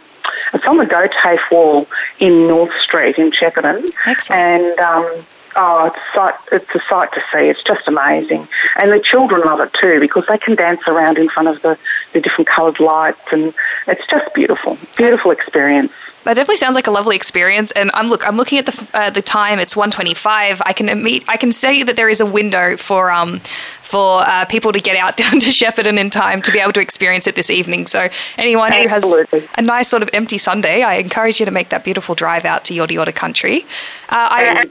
it's 0.52 0.66
on 0.66 0.78
the 0.78 0.84
Gotafe 0.84 1.50
Wall 1.50 1.86
in 2.18 2.46
North 2.46 2.72
Street 2.82 3.18
in 3.18 3.30
Shepparton. 3.30 3.90
Excellent. 4.06 4.40
And 4.40 4.80
um, 4.80 5.24
oh, 5.56 5.86
it's, 5.86 6.14
sight, 6.14 6.34
it's 6.52 6.74
a 6.74 6.80
sight 6.88 7.12
to 7.12 7.22
see. 7.32 7.48
It's 7.48 7.62
just 7.62 7.88
amazing. 7.88 8.46
And 8.76 8.92
the 8.92 9.00
children 9.00 9.42
love 9.42 9.60
it 9.60 9.72
too 9.72 10.00
because 10.00 10.26
they 10.26 10.38
can 10.38 10.54
dance 10.54 10.82
around 10.86 11.18
in 11.18 11.28
front 11.28 11.48
of 11.48 11.62
the, 11.62 11.78
the 12.12 12.20
different 12.20 12.48
coloured 12.48 12.80
lights 12.80 13.32
and 13.32 13.54
it's 13.86 14.06
just 14.06 14.34
beautiful. 14.34 14.78
Beautiful 14.96 15.30
experience. 15.30 15.92
That 16.24 16.34
definitely 16.34 16.56
sounds 16.56 16.74
like 16.74 16.86
a 16.86 16.90
lovely 16.90 17.16
experience. 17.16 17.70
And 17.72 17.90
I'm 17.94 18.08
look, 18.08 18.26
I'm 18.26 18.36
looking 18.36 18.58
at 18.58 18.66
the 18.66 18.88
uh, 18.94 19.10
the 19.10 19.22
time. 19.22 19.58
It's 19.58 19.74
1:25. 19.74 20.62
I 20.64 20.72
can 20.72 21.02
meet. 21.02 21.24
I 21.28 21.36
can 21.36 21.52
say 21.52 21.82
that 21.82 21.96
there 21.96 22.08
is 22.08 22.20
a 22.20 22.26
window 22.26 22.76
for 22.76 23.10
um 23.10 23.40
for 23.82 24.22
uh, 24.22 24.44
people 24.46 24.72
to 24.72 24.80
get 24.80 24.96
out 24.96 25.16
down 25.22 25.38
to 25.40 25.50
Shepparton 25.50 25.98
in 25.98 26.10
time 26.10 26.42
to 26.42 26.50
be 26.50 26.58
able 26.58 26.72
to 26.72 26.80
experience 26.80 27.26
it 27.26 27.34
this 27.36 27.50
evening. 27.50 27.86
So 27.86 28.08
anyone 28.38 28.72
Absolutely. 28.72 29.40
who 29.40 29.46
has 29.46 29.58
a 29.58 29.62
nice 29.62 29.88
sort 29.88 30.02
of 30.02 30.10
empty 30.12 30.38
Sunday, 30.38 30.82
I 30.82 30.94
encourage 30.94 31.40
you 31.40 31.46
to 31.46 31.52
make 31.52 31.68
that 31.68 31.84
beautiful 31.84 32.14
drive 32.14 32.44
out 32.44 32.64
to 32.66 32.74
Yorta 32.74 32.92
Yorta 32.92 33.14
country. 33.14 33.62
Uh, 34.08 34.28
I, 34.30 34.70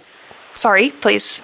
sorry, 0.55 0.89
please. 0.89 1.41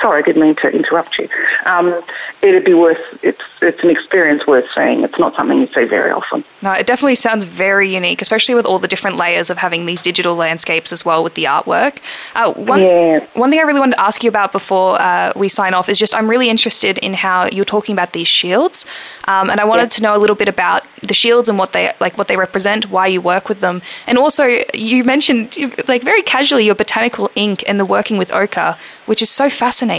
Sorry, 0.00 0.22
I 0.22 0.22
didn't 0.24 0.40
mean 0.42 0.54
to 0.56 0.68
interrupt 0.68 1.18
you. 1.18 1.28
Um, 1.66 2.02
it'd 2.42 2.64
be 2.64 2.74
worth. 2.74 2.98
It's 3.22 3.42
it's 3.60 3.82
an 3.84 3.90
experience 3.90 4.46
worth 4.46 4.66
seeing. 4.74 5.02
It's 5.02 5.18
not 5.18 5.34
something 5.36 5.58
you 5.58 5.66
see 5.66 5.84
very 5.84 6.10
often. 6.10 6.42
No, 6.62 6.72
it 6.72 6.86
definitely 6.86 7.16
sounds 7.16 7.44
very 7.44 7.94
unique, 7.94 8.22
especially 8.22 8.54
with 8.54 8.64
all 8.64 8.78
the 8.78 8.88
different 8.88 9.18
layers 9.18 9.50
of 9.50 9.58
having 9.58 9.84
these 9.84 10.00
digital 10.00 10.34
landscapes 10.34 10.90
as 10.92 11.04
well 11.04 11.22
with 11.22 11.34
the 11.34 11.44
artwork. 11.44 11.98
Uh, 12.34 12.52
one, 12.54 12.80
Yeah. 12.80 13.20
one 13.34 13.50
thing 13.50 13.58
I 13.60 13.62
really 13.62 13.80
wanted 13.80 13.96
to 13.96 14.00
ask 14.00 14.22
you 14.24 14.30
about 14.30 14.52
before 14.52 15.00
uh, 15.00 15.32
we 15.36 15.48
sign 15.48 15.74
off 15.74 15.90
is 15.90 15.98
just 15.98 16.14
I'm 16.16 16.28
really 16.30 16.48
interested 16.48 16.96
in 16.98 17.12
how 17.12 17.46
you're 17.52 17.66
talking 17.76 17.92
about 17.92 18.12
these 18.12 18.28
shields, 18.28 18.86
um, 19.28 19.50
and 19.50 19.60
I 19.60 19.64
wanted 19.64 19.82
Yeah. 19.92 19.96
to 19.98 20.02
know 20.04 20.16
a 20.16 20.20
little 20.22 20.36
bit 20.36 20.48
about 20.48 20.84
the 21.02 21.14
shields 21.14 21.48
and 21.50 21.58
what 21.58 21.72
they 21.72 21.92
like, 22.00 22.16
what 22.16 22.28
they 22.28 22.38
represent, 22.38 22.90
why 22.90 23.06
you 23.08 23.20
work 23.20 23.50
with 23.50 23.60
them, 23.60 23.82
and 24.06 24.16
also 24.16 24.44
you 24.72 25.04
mentioned 25.04 25.56
like 25.88 26.02
very 26.02 26.22
casually 26.22 26.64
your 26.64 26.74
botanical 26.74 27.30
ink 27.34 27.62
and 27.68 27.78
the 27.78 27.84
working 27.84 28.16
with 28.16 28.32
ochre, 28.32 28.76
which 29.04 29.20
is 29.20 29.28
so 29.28 29.50
fascinating. 29.50 29.89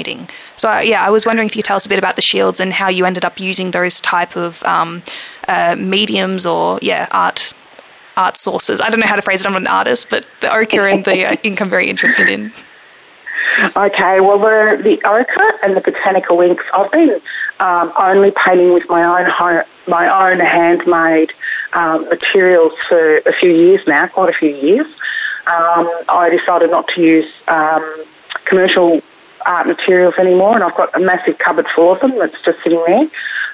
So 0.56 0.72
uh, 0.72 0.80
yeah, 0.80 1.06
I 1.06 1.10
was 1.10 1.26
wondering 1.26 1.48
if 1.48 1.56
you 1.56 1.62
could 1.62 1.68
tell 1.68 1.76
us 1.76 1.86
a 1.86 1.90
bit 1.90 2.00
about 2.00 2.16
the 2.16 2.22
shields 2.22 2.60
and 2.60 2.74
how 2.74 2.90
you 2.90 3.06
ended 3.06 3.26
up 3.26 3.40
using 3.40 3.72
those 3.72 4.02
type 4.02 4.36
of 4.36 4.64
um, 4.64 5.04
uh, 5.48 5.76
mediums 5.78 6.46
or 6.46 6.80
yeah 6.82 7.08
art 7.12 7.54
art 8.18 8.38
sources. 8.38 8.82
I 8.82 8.90
don't 8.90 9.00
know 9.00 9.08
how 9.08 9.16
to 9.16 9.22
phrase 9.22 9.42
it. 9.42 9.48
I'm 9.48 9.54
not 9.54 9.62
an 9.62 9.68
artist, 9.68 10.10
but 10.10 10.26
the 10.42 10.54
ochre 10.54 10.88
and 10.88 11.06
the 11.06 11.26
uh, 11.26 11.36
ink 11.44 11.62
I'm 11.62 11.70
very 11.70 11.90
interested 11.90 12.30
in. 12.30 12.52
Okay, 13.76 14.22
well, 14.22 14.40
the, 14.40 14.80
the 14.82 15.02
ochre 15.06 15.60
and 15.64 15.76
the 15.76 15.82
botanical 15.82 16.40
inks, 16.42 16.64
I've 16.74 16.92
been 16.92 17.20
um, 17.60 17.92
only 18.00 18.32
painting 18.32 18.74
with 18.74 18.88
my 18.90 19.04
own 19.04 19.64
my 19.88 20.32
own 20.32 20.40
handmade 20.40 21.34
um, 21.74 22.08
materials 22.10 22.74
for 22.88 23.18
a 23.18 23.34
few 23.34 23.52
years 23.52 23.86
now, 23.88 24.08
quite 24.08 24.30
a 24.30 24.34
few 24.34 24.56
years. 24.56 24.88
Um, 25.48 25.90
I 26.08 26.30
decided 26.30 26.72
not 26.72 26.88
to 26.90 27.02
use 27.02 27.30
um, 27.48 28.06
commercial 28.46 29.02
art 29.46 29.68
materials 29.68 30.16
anymore, 30.18 30.56
and 30.56 30.64
I've 30.64 30.76
got 30.76 30.96
a 30.96 31.00
massive 31.00 31.38
cupboard 31.38 31.68
full 31.68 31.92
of 31.94 32.00
them 32.00 32.18
that's 32.18 32.42
just 32.42 32.62
sitting 32.64 32.84
there. 32.86 33.08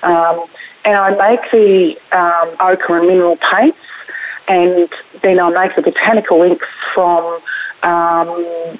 Um, 0.03 0.45
and 0.85 0.95
I 0.95 1.09
make 1.29 1.51
the 1.51 1.97
um, 2.11 2.55
ochre 2.59 2.97
and 2.97 3.07
mineral 3.07 3.37
paints, 3.37 3.77
and 4.47 4.89
then 5.21 5.39
I 5.39 5.49
make 5.49 5.75
the 5.75 5.81
botanical 5.81 6.41
inks 6.43 6.67
from 6.93 7.41
um, 7.83 8.79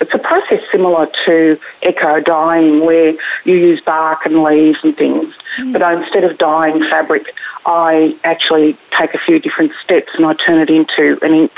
it's 0.00 0.14
a 0.14 0.18
process 0.18 0.62
similar 0.70 1.08
to 1.24 1.58
eco 1.82 2.20
dyeing 2.20 2.84
where 2.84 3.14
you 3.44 3.54
use 3.54 3.80
bark 3.80 4.26
and 4.26 4.42
leaves 4.42 4.78
and 4.84 4.96
things. 4.96 5.34
But 5.72 5.82
instead 5.92 6.22
of 6.22 6.38
dyeing 6.38 6.80
fabric, 6.84 7.34
I 7.66 8.16
actually 8.22 8.76
take 8.96 9.14
a 9.14 9.18
few 9.18 9.40
different 9.40 9.72
steps 9.82 10.14
and 10.14 10.24
I 10.24 10.34
turn 10.34 10.60
it 10.60 10.70
into 10.70 11.18
an 11.22 11.34
ink. 11.34 11.52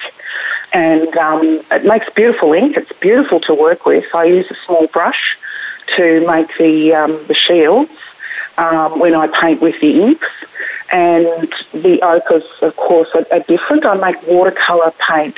And 0.73 1.17
um, 1.17 1.63
it 1.71 1.85
makes 1.85 2.09
beautiful 2.11 2.53
ink. 2.53 2.77
It's 2.77 2.93
beautiful 2.93 3.41
to 3.41 3.55
work 3.55 3.87
with. 3.87 4.07
I 4.15 4.25
use 4.25 4.51
a 4.51 4.57
small 4.67 4.87
brush 4.87 5.37
to 5.97 6.25
make 6.27 6.57
the, 6.59 6.95
um, 6.95 7.27
the 7.27 7.35
shields 7.35 7.91
um, 8.57 9.01
when 9.01 9.15
I 9.15 9.27
paint 9.41 9.61
with 9.61 9.81
the 9.81 10.01
inks. 10.01 10.29
And 10.93 11.53
the 11.73 12.01
ochres, 12.03 12.45
of 12.63 12.77
course, 12.77 13.09
are, 13.15 13.27
are 13.31 13.41
different. 13.41 13.85
I 13.85 13.95
make 13.95 14.27
watercolour 14.27 14.93
paint 14.99 15.37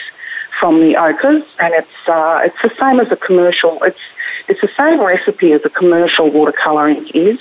from 0.59 0.81
the 0.81 0.97
ochres, 0.97 1.45
and 1.59 1.75
it's 1.75 2.09
uh, 2.09 2.41
it's 2.45 2.63
the 2.63 2.71
same 2.79 3.01
as 3.01 3.11
a 3.11 3.17
commercial. 3.17 3.83
It's 3.83 3.99
it's 4.49 4.61
the 4.61 4.69
same 4.69 5.01
recipe 5.01 5.53
as 5.53 5.65
a 5.65 5.71
commercial 5.71 6.31
watercolour 6.31 6.89
ink 6.89 7.15
is, 7.15 7.41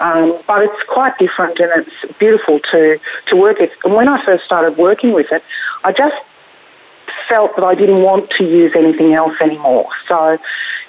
um, 0.00 0.36
but 0.46 0.62
it's 0.62 0.82
quite 0.84 1.16
different, 1.18 1.60
and 1.60 1.70
it's 1.86 2.18
beautiful 2.18 2.58
to 2.70 2.98
to 3.26 3.36
work 3.36 3.58
with. 3.58 3.72
And 3.84 3.94
when 3.94 4.08
I 4.08 4.24
first 4.24 4.44
started 4.44 4.76
working 4.78 5.12
with 5.12 5.30
it, 5.30 5.44
I 5.84 5.92
just 5.92 6.16
felt 7.28 7.54
that 7.56 7.64
I 7.64 7.74
didn't 7.74 8.02
want 8.02 8.30
to 8.30 8.44
use 8.44 8.74
anything 8.76 9.14
else 9.14 9.40
anymore. 9.40 9.88
So 10.08 10.38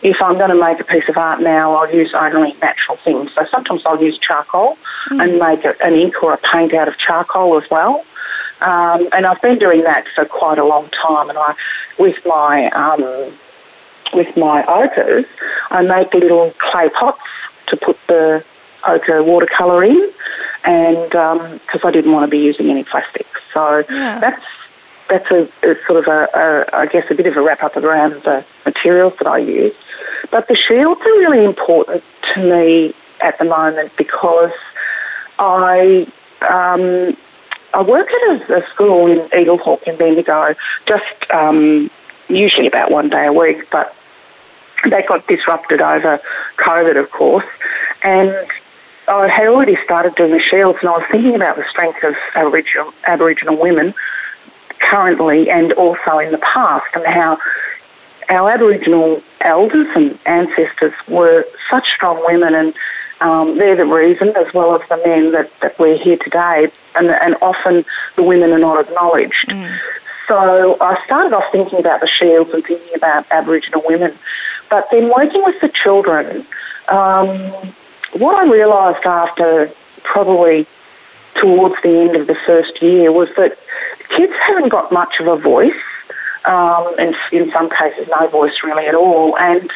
if 0.01 0.21
I'm 0.21 0.37
going 0.37 0.49
to 0.49 0.55
make 0.59 0.79
a 0.79 0.83
piece 0.83 1.07
of 1.09 1.17
art 1.17 1.41
now, 1.41 1.73
I'll 1.75 1.93
use 1.93 2.13
only 2.13 2.53
natural 2.61 2.97
things. 2.97 3.33
So 3.33 3.45
sometimes 3.45 3.85
I'll 3.85 4.01
use 4.01 4.17
charcoal 4.19 4.77
and 5.09 5.39
make 5.39 5.63
an 5.65 5.93
ink 5.93 6.21
or 6.23 6.33
a 6.33 6.37
paint 6.37 6.73
out 6.73 6.87
of 6.87 6.97
charcoal 6.97 7.57
as 7.57 7.69
well. 7.69 8.05
Um, 8.61 9.07
and 9.13 9.25
I've 9.25 9.41
been 9.41 9.57
doing 9.59 9.83
that 9.83 10.07
for 10.09 10.25
quite 10.25 10.57
a 10.59 10.65
long 10.65 10.87
time. 10.89 11.29
And 11.29 11.37
I, 11.37 11.55
with 11.99 12.25
my 12.25 12.67
um, 12.71 13.01
with 14.13 14.37
my 14.37 14.63
ochres, 14.63 15.25
I 15.71 15.81
make 15.81 16.13
little 16.13 16.51
clay 16.57 16.89
pots 16.89 17.19
to 17.67 17.77
put 17.77 17.97
the 18.07 18.43
ochre 18.87 19.21
watercolour 19.23 19.83
in, 19.83 20.11
and 20.63 21.09
because 21.09 21.81
I 21.83 21.91
didn't 21.91 22.11
want 22.11 22.25
to 22.25 22.31
be 22.31 22.37
using 22.39 22.69
any 22.69 22.83
plastic, 22.83 23.25
so 23.53 23.83
Yeah. 23.89 24.19
that's 24.19 24.45
that's 25.07 25.29
a, 25.31 25.47
a 25.63 25.75
sort 25.85 25.99
of 25.99 26.07
a, 26.07 26.27
a 26.33 26.75
I 26.75 26.85
guess 26.87 27.09
a 27.11 27.15
bit 27.15 27.27
of 27.27 27.37
a 27.37 27.41
wrap 27.41 27.63
up 27.63 27.77
around 27.77 28.13
the 28.23 28.45
materials 28.65 29.15
that 29.17 29.27
I 29.27 29.39
use. 29.39 29.75
But 30.31 30.47
the 30.47 30.55
shields 30.55 31.01
are 31.01 31.19
really 31.19 31.45
important 31.45 32.03
to 32.33 32.39
me 32.41 32.93
at 33.21 33.37
the 33.37 33.45
moment 33.45 33.95
because 33.97 34.51
I 35.37 36.07
um, 36.41 37.15
I 37.73 37.81
work 37.81 38.09
at 38.11 38.49
a, 38.49 38.57
a 38.57 38.67
school 38.67 39.07
in 39.07 39.19
Eaglehawk 39.29 39.83
in 39.83 39.97
Bendigo, 39.97 40.55
just 40.85 41.31
um, 41.31 41.89
usually 42.29 42.67
about 42.67 42.91
one 42.91 43.09
day 43.09 43.27
a 43.27 43.33
week, 43.33 43.69
but 43.69 43.95
that 44.85 45.07
got 45.07 45.27
disrupted 45.27 45.81
over 45.81 46.19
COVID, 46.57 46.97
of 46.97 47.11
course, 47.11 47.45
and 48.03 48.33
I 49.07 49.27
had 49.27 49.47
already 49.47 49.75
started 49.83 50.15
doing 50.15 50.31
the 50.31 50.39
shields, 50.39 50.79
and 50.81 50.89
I 50.89 50.97
was 50.97 51.05
thinking 51.11 51.35
about 51.35 51.57
the 51.57 51.65
strength 51.65 52.03
of 52.03 52.15
Aboriginal 52.35 52.93
Aboriginal 53.05 53.57
women 53.57 53.93
currently 54.89 55.49
and 55.49 55.73
also 55.73 56.19
in 56.19 56.31
the 56.31 56.37
past, 56.39 56.85
and 56.95 57.05
how 57.05 57.37
our 58.29 58.49
Aboriginal 58.49 59.21
elders 59.41 59.87
and 59.95 60.17
ancestors 60.25 60.93
were 61.07 61.45
such 61.69 61.87
strong 61.95 62.23
women, 62.25 62.55
and 62.55 62.73
um, 63.21 63.57
they're 63.57 63.75
the 63.75 63.85
reason, 63.85 64.29
as 64.35 64.53
well 64.53 64.75
as 64.79 64.87
the 64.89 64.97
men, 65.05 65.31
that, 65.31 65.49
that 65.59 65.77
we're 65.79 65.97
here 65.97 66.17
today. 66.17 66.71
And, 66.95 67.09
and 67.09 67.35
often 67.41 67.85
the 68.15 68.23
women 68.23 68.51
are 68.51 68.59
not 68.59 68.79
acknowledged. 68.85 69.53
So 70.27 70.77
I 70.81 71.03
started 71.05 71.33
off 71.33 71.51
thinking 71.51 71.79
about 71.79 72.01
the 72.01 72.07
shields 72.07 72.51
and 72.51 72.63
thinking 72.63 72.95
about 72.95 73.25
Aboriginal 73.31 73.83
women. 73.87 74.13
But 74.69 74.89
then 74.91 75.11
working 75.15 75.43
with 75.43 75.61
the 75.61 75.69
children, 75.69 76.45
um, 76.89 77.27
what 78.13 78.35
I 78.43 78.49
realised 78.49 79.05
after 79.05 79.71
probably 80.03 80.65
towards 81.35 81.75
the 81.83 81.99
end 81.99 82.15
of 82.15 82.27
the 82.27 82.35
first 82.35 82.81
year 82.81 83.11
was 83.11 83.29
that 83.35 83.57
kids 84.15 84.33
haven't 84.47 84.69
got 84.69 84.91
much 84.91 85.19
of 85.19 85.27
a 85.27 85.35
voice, 85.35 85.73
um, 86.45 86.93
and 86.97 87.15
in 87.31 87.51
some 87.51 87.69
cases, 87.69 88.07
no 88.19 88.27
voice 88.27 88.63
really 88.63 88.85
at 88.87 88.95
all. 88.95 89.37
And 89.37 89.69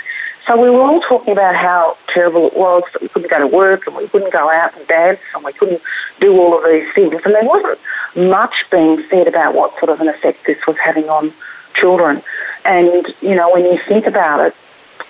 so 0.46 0.60
we 0.60 0.70
were 0.70 0.82
all 0.82 1.02
talking 1.02 1.34
about 1.34 1.56
how 1.56 1.98
terrible 2.08 2.48
it 2.48 2.58
was 2.58 2.84
that 2.94 3.02
we 3.02 3.08
couldn't 3.10 3.30
go 3.30 3.40
to 3.40 3.48
work 3.48 3.86
and 3.86 3.96
we 3.96 4.08
couldn't 4.08 4.34
go 4.34 4.50
out 4.50 4.76
and 4.76 4.88
dance 4.88 5.20
and 5.36 5.44
we 5.44 5.54
couldn't 5.54 5.82
do 6.20 6.40
all 6.40 6.58
of 6.58 6.64
these 6.64 6.92
things. 6.94 7.22
And 7.26 7.36
there 7.36 7.44
wasn't 7.44 7.80
much 8.16 8.66
being 8.72 9.04
said 9.10 9.28
about 9.28 9.54
what 9.54 9.78
sort 9.78 9.90
of 9.90 10.02
an 10.02 10.08
effect 10.08 10.46
this 10.46 10.66
was 10.66 10.78
having 10.78 11.10
on 11.10 11.32
children. 11.76 12.24
And, 12.66 13.14
you 13.22 13.36
know, 13.36 13.52
when 13.54 13.66
you 13.66 13.78
think 13.78 14.08
about 14.08 14.46
it, 14.48 14.56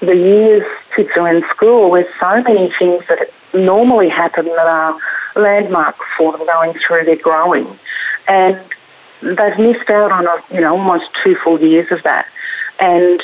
the 0.01 0.15
years 0.15 0.65
kids 0.95 1.09
are 1.15 1.33
in 1.33 1.41
school, 1.49 1.91
there's 1.91 2.13
so 2.19 2.41
many 2.41 2.69
things 2.71 3.05
that 3.07 3.29
normally 3.53 4.09
happen 4.09 4.45
that 4.45 4.67
are 4.67 4.97
landmarks 5.35 6.05
for 6.17 6.37
them 6.37 6.45
going 6.45 6.73
through 6.73 7.05
their 7.05 7.15
growing. 7.15 7.67
And 8.27 8.59
they've 9.21 9.59
missed 9.59 9.89
out 9.89 10.11
on, 10.11 10.27
a, 10.27 10.41
you 10.53 10.61
know, 10.61 10.77
almost 10.77 11.09
two 11.23 11.35
full 11.35 11.59
years 11.59 11.91
of 11.91 12.03
that. 12.03 12.27
And 12.79 13.21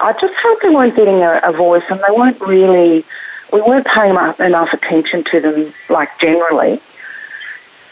I 0.00 0.12
just 0.12 0.34
felt 0.40 0.60
they 0.62 0.68
weren't 0.68 0.96
getting 0.96 1.22
a, 1.22 1.40
a 1.42 1.52
voice 1.52 1.84
and 1.88 2.00
they 2.00 2.14
weren't 2.14 2.40
really, 2.40 3.04
we 3.52 3.60
weren't 3.60 3.86
paying 3.86 4.14
enough, 4.40 4.72
attention 4.72 5.24
to 5.24 5.40
them, 5.40 5.74
like 5.88 6.10
generally. 6.18 6.80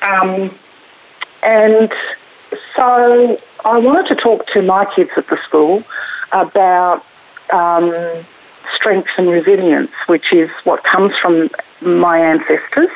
Um, 0.03 0.55
and 1.43 1.93
so 2.75 3.39
I 3.65 3.79
wanted 3.79 4.09
to 4.09 4.15
talk 4.15 4.47
to 4.49 4.63
my 4.63 4.85
kids 4.85 5.11
at 5.17 5.27
the 5.29 5.37
school 5.39 5.83
about 6.33 7.05
um, 7.53 7.93
strength 8.75 9.11
and 9.19 9.29
resilience, 9.29 9.93
which 10.07 10.33
is 10.33 10.51
what 10.65 10.83
comes 10.85 11.17
from 11.17 11.51
my 11.81 12.19
ancestors, 12.19 12.91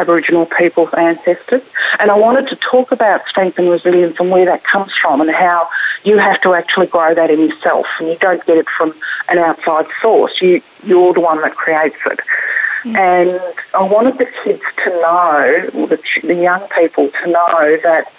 Aboriginal 0.00 0.46
people's 0.46 0.92
ancestors. 0.94 1.62
And 1.98 2.10
I 2.10 2.16
wanted 2.16 2.48
to 2.48 2.56
talk 2.56 2.92
about 2.92 3.26
strength 3.26 3.58
and 3.58 3.68
resilience 3.68 4.18
and 4.18 4.30
where 4.30 4.46
that 4.46 4.64
comes 4.64 4.92
from 4.94 5.20
and 5.20 5.30
how 5.30 5.68
you 6.04 6.18
have 6.18 6.40
to 6.42 6.54
actually 6.54 6.86
grow 6.86 7.14
that 7.14 7.30
in 7.30 7.40
yourself 7.40 7.86
and 7.98 8.08
you 8.08 8.16
don't 8.18 8.44
get 8.46 8.56
it 8.56 8.68
from 8.68 8.94
an 9.28 9.38
outside 9.38 9.86
source. 10.00 10.40
You, 10.40 10.62
you're 10.84 11.12
the 11.12 11.20
one 11.20 11.40
that 11.42 11.54
creates 11.54 11.98
it. 12.06 12.20
Mm. 12.84 12.98
And 12.98 13.56
I 13.74 13.82
wanted 13.82 14.16
the 14.18 14.28
kids 14.42 14.62
to 14.84 14.90
know, 14.90 15.86
the, 15.86 16.00
the 16.22 16.34
young 16.34 16.66
people 16.68 17.10
to 17.22 17.26
know 17.30 17.76
that 17.82 18.10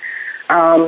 um, 0.49 0.87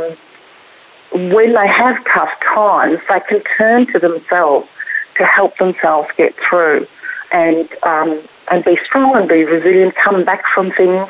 when 1.34 1.54
they 1.54 1.68
have 1.68 2.06
tough 2.06 2.40
times, 2.40 3.00
they 3.10 3.20
can 3.22 3.42
turn 3.58 3.88
to 3.88 4.00
themselves 4.00 4.70
to 5.16 5.26
help 5.26 5.58
themselves 5.58 6.10
get 6.18 6.36
through 6.36 6.88
and 7.34 7.68
um, 7.84 8.22
and 8.52 8.64
be 8.64 8.78
strong 8.78 9.16
and 9.16 9.28
be 9.28 9.44
resilient, 9.44 9.96
come 9.96 10.24
back 10.24 10.46
from 10.54 10.72
things, 10.72 11.10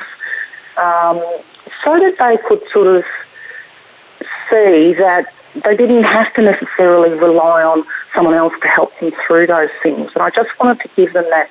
um, 0.77 1.21
so 1.83 1.99
that 1.99 2.15
they 2.19 2.37
could 2.47 2.67
sort 2.69 2.87
of 2.87 3.03
see 4.49 4.93
that 4.93 5.33
they 5.63 5.75
didn't 5.75 6.03
have 6.03 6.33
to 6.33 6.41
necessarily 6.41 7.11
rely 7.17 7.63
on 7.63 7.83
someone 8.13 8.33
else 8.33 8.53
to 8.61 8.67
help 8.67 8.97
them 8.99 9.11
through 9.25 9.47
those 9.47 9.69
things. 9.81 10.11
And 10.13 10.23
I 10.23 10.29
just 10.29 10.57
wanted 10.59 10.81
to 10.81 10.89
give 10.95 11.13
them 11.13 11.25
that, 11.29 11.49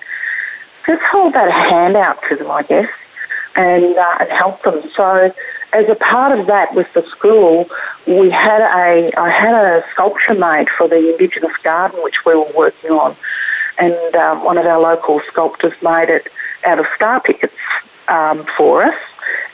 just 0.86 1.02
hold 1.02 1.34
that 1.34 1.50
hand 1.50 1.96
out 1.96 2.18
to 2.28 2.36
them, 2.36 2.50
I 2.50 2.62
guess, 2.62 2.90
and 3.56 3.96
uh, 3.96 4.16
and 4.20 4.30
help 4.30 4.62
them. 4.62 4.82
So 4.94 5.32
as 5.72 5.88
a 5.88 5.94
part 5.94 6.38
of 6.38 6.46
that 6.46 6.74
with 6.74 6.92
the 6.94 7.02
school, 7.02 7.68
we 8.06 8.30
had 8.30 8.60
a 8.60 9.12
I 9.18 9.30
had 9.30 9.54
a 9.54 9.84
sculpture 9.92 10.34
made 10.34 10.68
for 10.68 10.88
the 10.88 11.12
Indigenous 11.12 11.56
garden 11.58 12.02
which 12.02 12.24
we 12.24 12.34
were 12.34 12.50
working 12.56 12.90
on, 12.90 13.16
and 13.78 14.16
um, 14.16 14.44
one 14.44 14.58
of 14.58 14.66
our 14.66 14.80
local 14.80 15.20
sculptors 15.20 15.74
made 15.82 16.08
it 16.08 16.28
out 16.64 16.78
of 16.78 16.86
star 16.94 17.20
pickets 17.20 17.54
um, 18.08 18.44
for 18.56 18.84
us, 18.84 18.98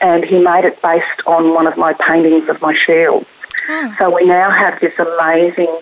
and 0.00 0.24
he 0.24 0.42
made 0.42 0.64
it 0.64 0.80
based 0.82 1.26
on 1.26 1.54
one 1.54 1.66
of 1.66 1.76
my 1.76 1.92
paintings 1.94 2.48
of 2.48 2.60
my 2.60 2.74
shield. 2.74 3.26
Oh. 3.68 3.94
So 3.98 4.14
we 4.14 4.24
now 4.24 4.50
have 4.50 4.80
this 4.80 4.98
amazing 4.98 5.74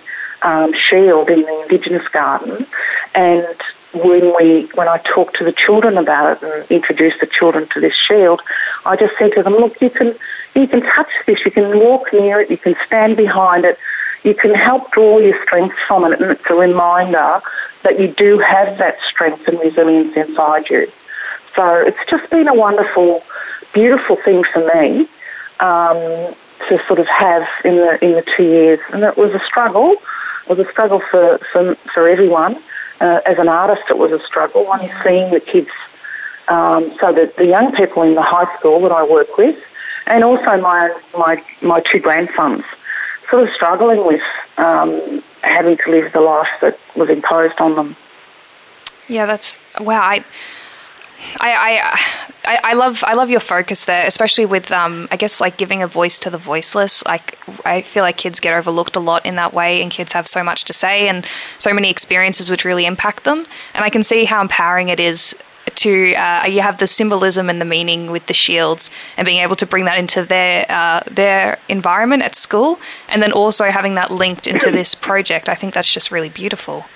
um, 0.43 0.73
shield 0.75 1.31
in 1.31 1.43
the 1.43 1.63
Indigenous 1.63 2.07
garden, 2.09 2.67
and 3.15 3.57
when 4.03 4.35
we 4.37 4.67
when 4.75 4.89
I 4.89 4.99
talked 4.99 5.37
to 5.37 5.45
the 5.45 5.53
children 5.53 5.97
about 5.97 6.37
it 6.37 6.43
and 6.43 6.71
introduced 6.71 7.21
the 7.21 7.27
children 7.27 7.67
to 7.69 7.81
this 7.81 7.95
shield, 7.95 8.43
I 8.85 8.97
just 8.97 9.17
said 9.19 9.33
to 9.35 9.43
them, 9.43 9.55
look, 9.55 9.81
you 9.81 9.91
can 9.91 10.15
you 10.55 10.67
can 10.67 10.83
touch 10.83 11.09
this, 11.27 11.45
you 11.45 11.51
can 11.51 11.79
walk 11.79 12.13
near 12.13 12.41
it, 12.41 12.51
you 12.51 12.59
can 12.59 12.77
stand 12.87 13.17
behind 13.17 13.65
it, 13.65 13.79
you 14.27 14.35
can 14.35 14.53
help 14.55 14.91
draw 14.91 15.19
your 15.19 15.41
strength 15.45 15.77
from 15.87 16.05
it, 16.05 16.21
and 16.21 16.33
it's 16.33 16.51
a 16.51 16.55
reminder 16.55 17.41
that 17.85 18.01
you 18.01 18.09
do 18.09 18.39
have 18.39 18.79
that 18.79 18.99
strength 19.09 19.47
and 19.47 19.59
resilience 19.61 20.17
inside 20.17 20.69
you. 20.69 20.91
So 21.55 21.81
it's 21.81 22.05
just 22.11 22.29
been 22.31 22.49
a 22.49 22.55
wonderful, 22.55 23.23
beautiful 23.73 24.17
thing 24.17 24.43
for 24.43 24.69
me 24.75 25.07
um, 25.61 26.35
to 26.69 26.83
sort 26.87 26.99
of 26.99 27.07
have 27.07 27.49
in 27.65 27.77
the 27.77 28.05
in 28.05 28.13
the 28.13 28.25
two 28.37 28.43
years, 28.43 28.81
and 28.93 29.05
it 29.05 29.17
was 29.17 29.33
a 29.33 29.39
struggle. 29.41 29.93
It 29.93 30.49
was 30.49 30.59
a 30.59 30.71
struggle 30.71 31.01
for 31.01 31.39
for, 31.53 31.77
for 31.77 32.09
everyone. 32.09 32.57
Uh, 33.01 33.21
as 33.27 33.39
an 33.39 33.49
artist, 33.49 33.83
it 33.91 33.99
was 33.99 34.11
a 34.11 34.19
struggle. 34.21 34.73
I'm 34.73 34.87
yeah. 34.87 35.03
seeing 35.05 35.31
the 35.31 35.41
kids, 35.41 35.71
um, 36.49 36.91
so 36.99 37.13
that 37.13 37.37
the 37.37 37.47
young 37.47 37.73
people 37.73 38.03
in 38.03 38.15
the 38.15 38.23
high 38.23 38.53
school 38.57 38.81
that 38.81 38.93
I 38.93 39.05
work 39.07 39.37
with, 39.39 39.63
and 40.07 40.25
also 40.25 40.61
my 40.61 40.99
my 41.17 41.43
my 41.63 41.81
two 41.81 42.01
grandsons, 42.01 42.65
sort 43.29 43.43
of 43.43 43.51
struggling 43.51 44.07
with 44.07 44.23
um, 44.59 45.23
having 45.43 45.77
to 45.79 45.91
live 45.91 46.13
the 46.13 46.21
life 46.21 46.49
that 46.61 46.79
was 46.95 47.09
imposed 47.11 47.61
on 47.61 47.75
them. 47.75 47.97
Yeah, 49.09 49.27
that's 49.27 49.59
wow. 49.81 50.01
I, 50.01 50.25
I, 51.41 51.99
I, 52.45 52.61
I 52.63 52.75
love 52.75 53.03
I 53.07 53.15
love 53.15 53.31
your 53.31 53.41
focus 53.41 53.85
there, 53.85 54.07
especially 54.07 54.47
with 54.47 54.73
um, 54.73 55.09
I 55.11 55.17
guess 55.17 55.41
like 55.41 55.57
giving 55.57 55.83
a 55.83 55.87
voice 55.87 56.19
to 56.21 56.31
the 56.31 56.39
voiceless. 56.39 57.05
Like 57.05 57.39
I 57.65 57.83
feel 57.83 58.03
like 58.03 58.17
kids 58.17 58.41
get 58.41 58.53
overlooked 58.53 58.97
a 58.97 59.01
lot 59.01 59.25
in 59.25 59.37
that 59.37 59.53
way, 59.53 59.83
and 59.83 59.91
kids 59.91 60.13
have 60.13 60.27
so 60.27 60.43
much 60.43 60.65
to 60.65 60.73
say 60.73 61.09
and 61.09 61.27
so 61.59 61.73
many 61.73 61.91
experiences 61.91 62.51
which 62.51 62.65
really 62.65 62.87
impact 62.87 63.25
them. 63.25 63.47
And 63.75 63.85
I 63.85 63.91
can 63.91 64.03
see 64.03 64.25
how 64.25 64.41
empowering 64.41 64.89
it 64.89 65.01
is 65.01 65.37
to 65.75 66.15
uh, 66.15 66.45
you 66.47 66.61
have 66.61 66.79
the 66.79 66.87
symbolism 66.87 67.51
and 67.51 67.61
the 67.61 67.65
meaning 67.65 68.11
with 68.11 68.27
the 68.27 68.35
shields 68.35 68.91
and 69.17 69.27
being 69.27 69.43
able 69.43 69.57
to 69.57 69.67
bring 69.67 69.85
that 69.85 69.99
into 69.99 70.25
their 70.25 70.67
uh, 70.69 71.01
their 71.11 71.59
environment 71.69 72.23
at 72.23 72.35
school 72.35 72.79
and 73.09 73.23
then 73.23 73.33
also 73.33 73.67
having 73.67 73.95
that 73.95 74.11
linked 74.11 74.47
into 74.47 74.71
this 74.71 74.95
project 75.09 75.49
i 75.49 75.55
think 75.55 75.75
that's 75.75 75.93
just 75.93 76.11
really 76.11 76.29
beautiful 76.29 76.87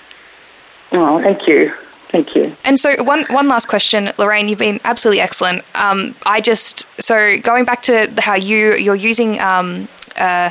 oh 0.92 1.20
thank 1.22 1.46
you 1.46 1.72
Thank 2.10 2.34
you. 2.34 2.56
And 2.64 2.76
so, 2.76 3.04
one 3.04 3.24
one 3.30 3.46
last 3.46 3.66
question, 3.66 4.12
Lorraine. 4.18 4.48
You've 4.48 4.58
been 4.58 4.80
absolutely 4.84 5.20
excellent. 5.20 5.62
Um, 5.76 6.16
I 6.26 6.40
just 6.40 6.88
so 7.00 7.38
going 7.38 7.64
back 7.64 7.82
to 7.82 8.08
the, 8.08 8.20
how 8.20 8.34
you 8.34 8.74
you're 8.74 8.96
using 8.96 9.38
um, 9.38 9.86
uh, 10.16 10.50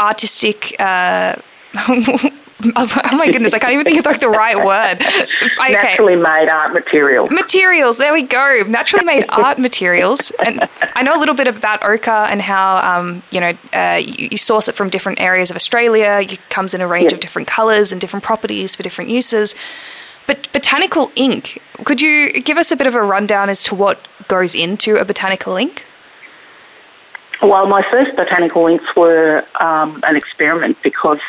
artistic. 0.00 0.74
Uh, 0.80 1.36
oh 2.76 3.16
my 3.16 3.30
goodness, 3.30 3.52
I 3.54 3.58
can't 3.58 3.72
even 3.72 3.84
think 3.84 3.98
of 3.98 4.06
like 4.06 4.20
the 4.20 4.28
right 4.28 4.56
word. 4.56 5.02
Okay. 5.64 5.72
Naturally 5.72 6.16
made 6.16 6.48
art 6.48 6.72
materials. 6.72 7.30
Materials, 7.30 7.96
there 7.96 8.12
we 8.12 8.22
go. 8.22 8.62
Naturally 8.66 9.04
made 9.04 9.24
art 9.28 9.58
materials. 9.58 10.30
And 10.44 10.68
I 10.94 11.02
know 11.02 11.16
a 11.16 11.20
little 11.20 11.34
bit 11.34 11.48
about 11.48 11.82
ochre 11.84 12.10
and 12.10 12.40
how, 12.42 12.76
um, 12.78 13.22
you 13.30 13.40
know, 13.40 13.52
uh, 13.72 14.00
you, 14.04 14.28
you, 14.32 14.36
source 14.36 14.68
it 14.68 14.74
from 14.74 14.90
different 14.90 15.20
areas 15.20 15.50
of 15.50 15.56
Australia. 15.56 16.20
It 16.22 16.38
comes 16.50 16.74
in 16.74 16.80
a 16.80 16.86
range 16.86 17.12
of 17.12 17.20
different 17.20 17.48
colours 17.48 17.92
and 17.92 18.00
different 18.00 18.24
properties 18.24 18.74
for 18.76 18.82
different 18.82 19.10
uses. 19.10 19.54
But 20.26 20.50
botanical 20.52 21.12
ink, 21.14 21.62
could 21.84 22.00
you 22.00 22.32
give 22.32 22.56
us 22.58 22.72
a 22.72 22.76
bit 22.76 22.86
of 22.86 22.94
a 22.94 23.02
rundown 23.02 23.48
as 23.48 23.62
to 23.64 23.74
what 23.74 24.00
goes 24.28 24.54
into 24.54 24.96
a 24.96 25.04
botanical 25.04 25.56
ink? 25.56 25.83
Well, 27.44 27.66
my 27.66 27.82
first 27.82 28.16
botanical 28.16 28.66
inks 28.68 28.96
were 28.96 29.44
um, 29.60 30.02
an 30.06 30.16
experiment 30.16 30.82
because 30.82 31.20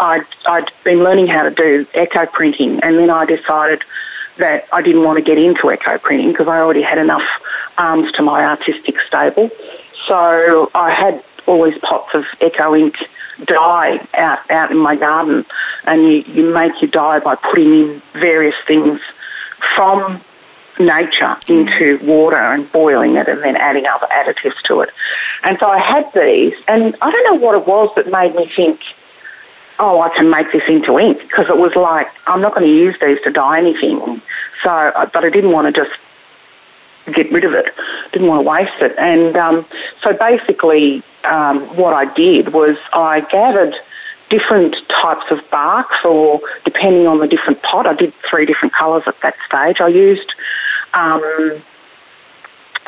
I'd, 0.00 0.24
I'd 0.44 0.68
been 0.82 1.04
learning 1.04 1.28
how 1.28 1.44
to 1.44 1.52
do 1.52 1.86
eco 1.94 2.26
printing, 2.26 2.80
and 2.80 2.98
then 2.98 3.10
I 3.10 3.24
decided 3.26 3.84
that 4.38 4.66
I 4.72 4.82
didn't 4.82 5.04
want 5.04 5.18
to 5.18 5.24
get 5.24 5.38
into 5.38 5.70
eco 5.70 5.98
printing 5.98 6.32
because 6.32 6.48
I 6.48 6.58
already 6.58 6.82
had 6.82 6.98
enough 6.98 7.22
arms 7.78 8.10
to 8.14 8.22
my 8.22 8.44
artistic 8.44 8.98
stable. 9.02 9.52
So 10.08 10.68
I 10.74 10.90
had 10.90 11.22
all 11.46 11.62
these 11.64 11.78
pots 11.78 12.12
of 12.12 12.26
eco 12.40 12.74
ink 12.74 12.96
dye 13.44 14.04
out, 14.14 14.50
out 14.50 14.72
in 14.72 14.78
my 14.78 14.96
garden, 14.96 15.46
and 15.84 16.02
you, 16.02 16.24
you 16.26 16.52
make 16.52 16.82
your 16.82 16.90
dye 16.90 17.20
by 17.20 17.36
putting 17.36 17.72
in 17.72 18.02
various 18.14 18.56
things 18.66 19.00
from 19.76 20.20
nature 20.78 21.36
into 21.48 21.98
water 22.04 22.36
and 22.36 22.70
boiling 22.72 23.16
it 23.16 23.28
and 23.28 23.42
then 23.42 23.56
adding 23.56 23.86
other 23.86 24.06
additives 24.06 24.60
to 24.62 24.80
it. 24.80 24.90
And 25.44 25.58
so 25.58 25.68
I 25.68 25.78
had 25.78 26.12
these, 26.12 26.54
and 26.68 26.96
I 27.02 27.10
don't 27.10 27.34
know 27.34 27.44
what 27.44 27.54
it 27.54 27.66
was 27.66 27.94
that 27.96 28.10
made 28.10 28.34
me 28.34 28.46
think, 28.46 28.80
oh, 29.78 30.00
I 30.00 30.08
can 30.10 30.30
make 30.30 30.52
this 30.52 30.68
into 30.68 30.98
ink, 30.98 31.20
because 31.22 31.48
it 31.48 31.56
was 31.56 31.74
like, 31.74 32.08
I'm 32.28 32.40
not 32.40 32.54
going 32.54 32.66
to 32.66 32.72
use 32.72 32.98
these 33.00 33.20
to 33.22 33.30
dye 33.30 33.58
anything. 33.58 34.22
So, 34.62 34.70
uh, 34.70 35.06
but 35.06 35.24
I 35.24 35.30
didn't 35.30 35.50
want 35.50 35.74
to 35.74 35.84
just 35.84 35.98
get 37.12 37.32
rid 37.32 37.44
of 37.44 37.54
it, 37.54 37.66
didn't 38.12 38.28
want 38.28 38.44
to 38.44 38.48
waste 38.48 38.80
it. 38.80 38.96
And 38.98 39.36
um, 39.36 39.66
so 40.00 40.12
basically, 40.12 41.02
um, 41.24 41.60
what 41.76 41.94
I 41.94 42.12
did 42.14 42.52
was 42.52 42.76
I 42.92 43.20
gathered 43.22 43.74
different 44.30 44.76
types 44.88 45.30
of 45.30 45.48
bark 45.50 46.04
or 46.06 46.40
depending 46.64 47.06
on 47.06 47.18
the 47.18 47.26
different 47.26 47.60
pot, 47.62 47.86
I 47.86 47.92
did 47.92 48.14
three 48.14 48.46
different 48.46 48.72
colours 48.72 49.02
at 49.06 49.20
that 49.20 49.36
stage. 49.46 49.80
I 49.80 49.88
used, 49.88 50.32
um, 50.94 51.62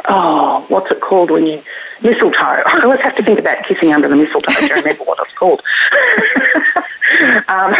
oh, 0.08 0.64
what's 0.68 0.90
it 0.90 1.00
called 1.00 1.30
when 1.30 1.46
you 1.46 1.62
mistletoe? 2.02 2.38
I 2.66 2.80
always 2.84 3.00
have 3.00 3.16
to 3.16 3.22
think 3.22 3.38
about 3.38 3.64
kissing 3.64 3.92
under 3.92 4.08
the 4.08 4.16
mistletoe 4.16 4.52
I 4.52 4.68
don't 4.68 4.78
remember 4.78 5.04
what 5.04 5.18
it's 5.20 5.36
called. 5.36 5.60
um, 7.48 7.74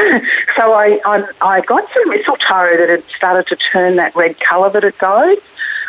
so 0.57 0.73
I, 0.73 1.01
I 1.05 1.29
I 1.41 1.61
got 1.63 1.91
some 1.93 2.09
mistletoe 2.09 2.77
that 2.77 2.89
had 2.89 3.05
started 3.05 3.47
to 3.49 3.57
turn 3.57 3.97
that 3.97 4.15
red 4.15 4.39
colour 4.41 4.71
that 4.71 4.85
it 4.85 4.99
goes, 4.99 5.39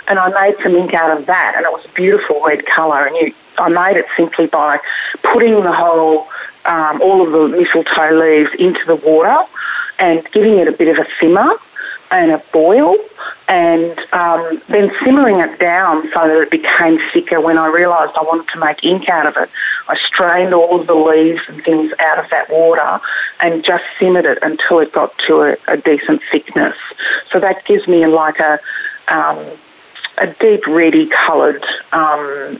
and 0.07 0.19
I 0.19 0.29
made 0.41 0.57
some 0.61 0.75
ink 0.75 0.93
out 0.93 1.17
of 1.17 1.25
that, 1.27 1.53
and 1.55 1.65
it 1.65 1.71
was 1.71 1.85
a 1.85 1.89
beautiful 1.89 2.41
red 2.43 2.65
colour. 2.65 3.05
And 3.05 3.15
you, 3.15 3.33
I 3.57 3.69
made 3.69 3.97
it 3.97 4.05
simply 4.17 4.47
by 4.47 4.79
putting 5.21 5.61
the 5.61 5.73
whole 5.73 6.27
um, 6.65 7.01
all 7.01 7.21
of 7.25 7.31
the 7.31 7.57
mistletoe 7.57 8.11
leaves 8.11 8.53
into 8.55 8.85
the 8.85 8.95
water 8.95 9.47
and 9.99 10.25
giving 10.31 10.57
it 10.57 10.67
a 10.67 10.71
bit 10.71 10.87
of 10.87 10.97
a 10.97 11.07
simmer 11.19 11.57
and 12.11 12.31
a 12.31 12.37
boil 12.51 12.95
and 13.47 13.97
um, 14.13 14.61
then 14.67 14.91
simmering 15.03 15.39
it 15.39 15.59
down 15.59 16.03
so 16.11 16.27
that 16.27 16.41
it 16.41 16.49
became 16.49 16.99
thicker 17.11 17.39
when 17.39 17.57
I 17.57 17.67
realised 17.67 18.13
I 18.15 18.23
wanted 18.23 18.47
to 18.53 18.59
make 18.59 18.83
ink 18.83 19.09
out 19.09 19.27
of 19.27 19.37
it. 19.37 19.49
I 19.87 19.97
strained 19.97 20.53
all 20.53 20.79
of 20.79 20.87
the 20.87 20.95
leaves 20.95 21.41
and 21.47 21.63
things 21.63 21.93
out 21.99 22.17
of 22.17 22.29
that 22.29 22.49
water 22.49 22.99
and 23.41 23.63
just 23.63 23.83
simmered 23.99 24.25
it 24.25 24.39
until 24.41 24.79
it 24.79 24.91
got 24.91 25.17
to 25.27 25.41
a, 25.41 25.57
a 25.67 25.77
decent 25.77 26.21
thickness. 26.31 26.75
So 27.31 27.39
that 27.39 27.65
gives 27.65 27.87
me 27.87 28.05
like 28.07 28.39
a, 28.39 28.59
um, 29.07 29.45
a 30.17 30.27
deep 30.27 30.65
reddy 30.65 31.07
coloured 31.07 31.63
um, 31.91 32.59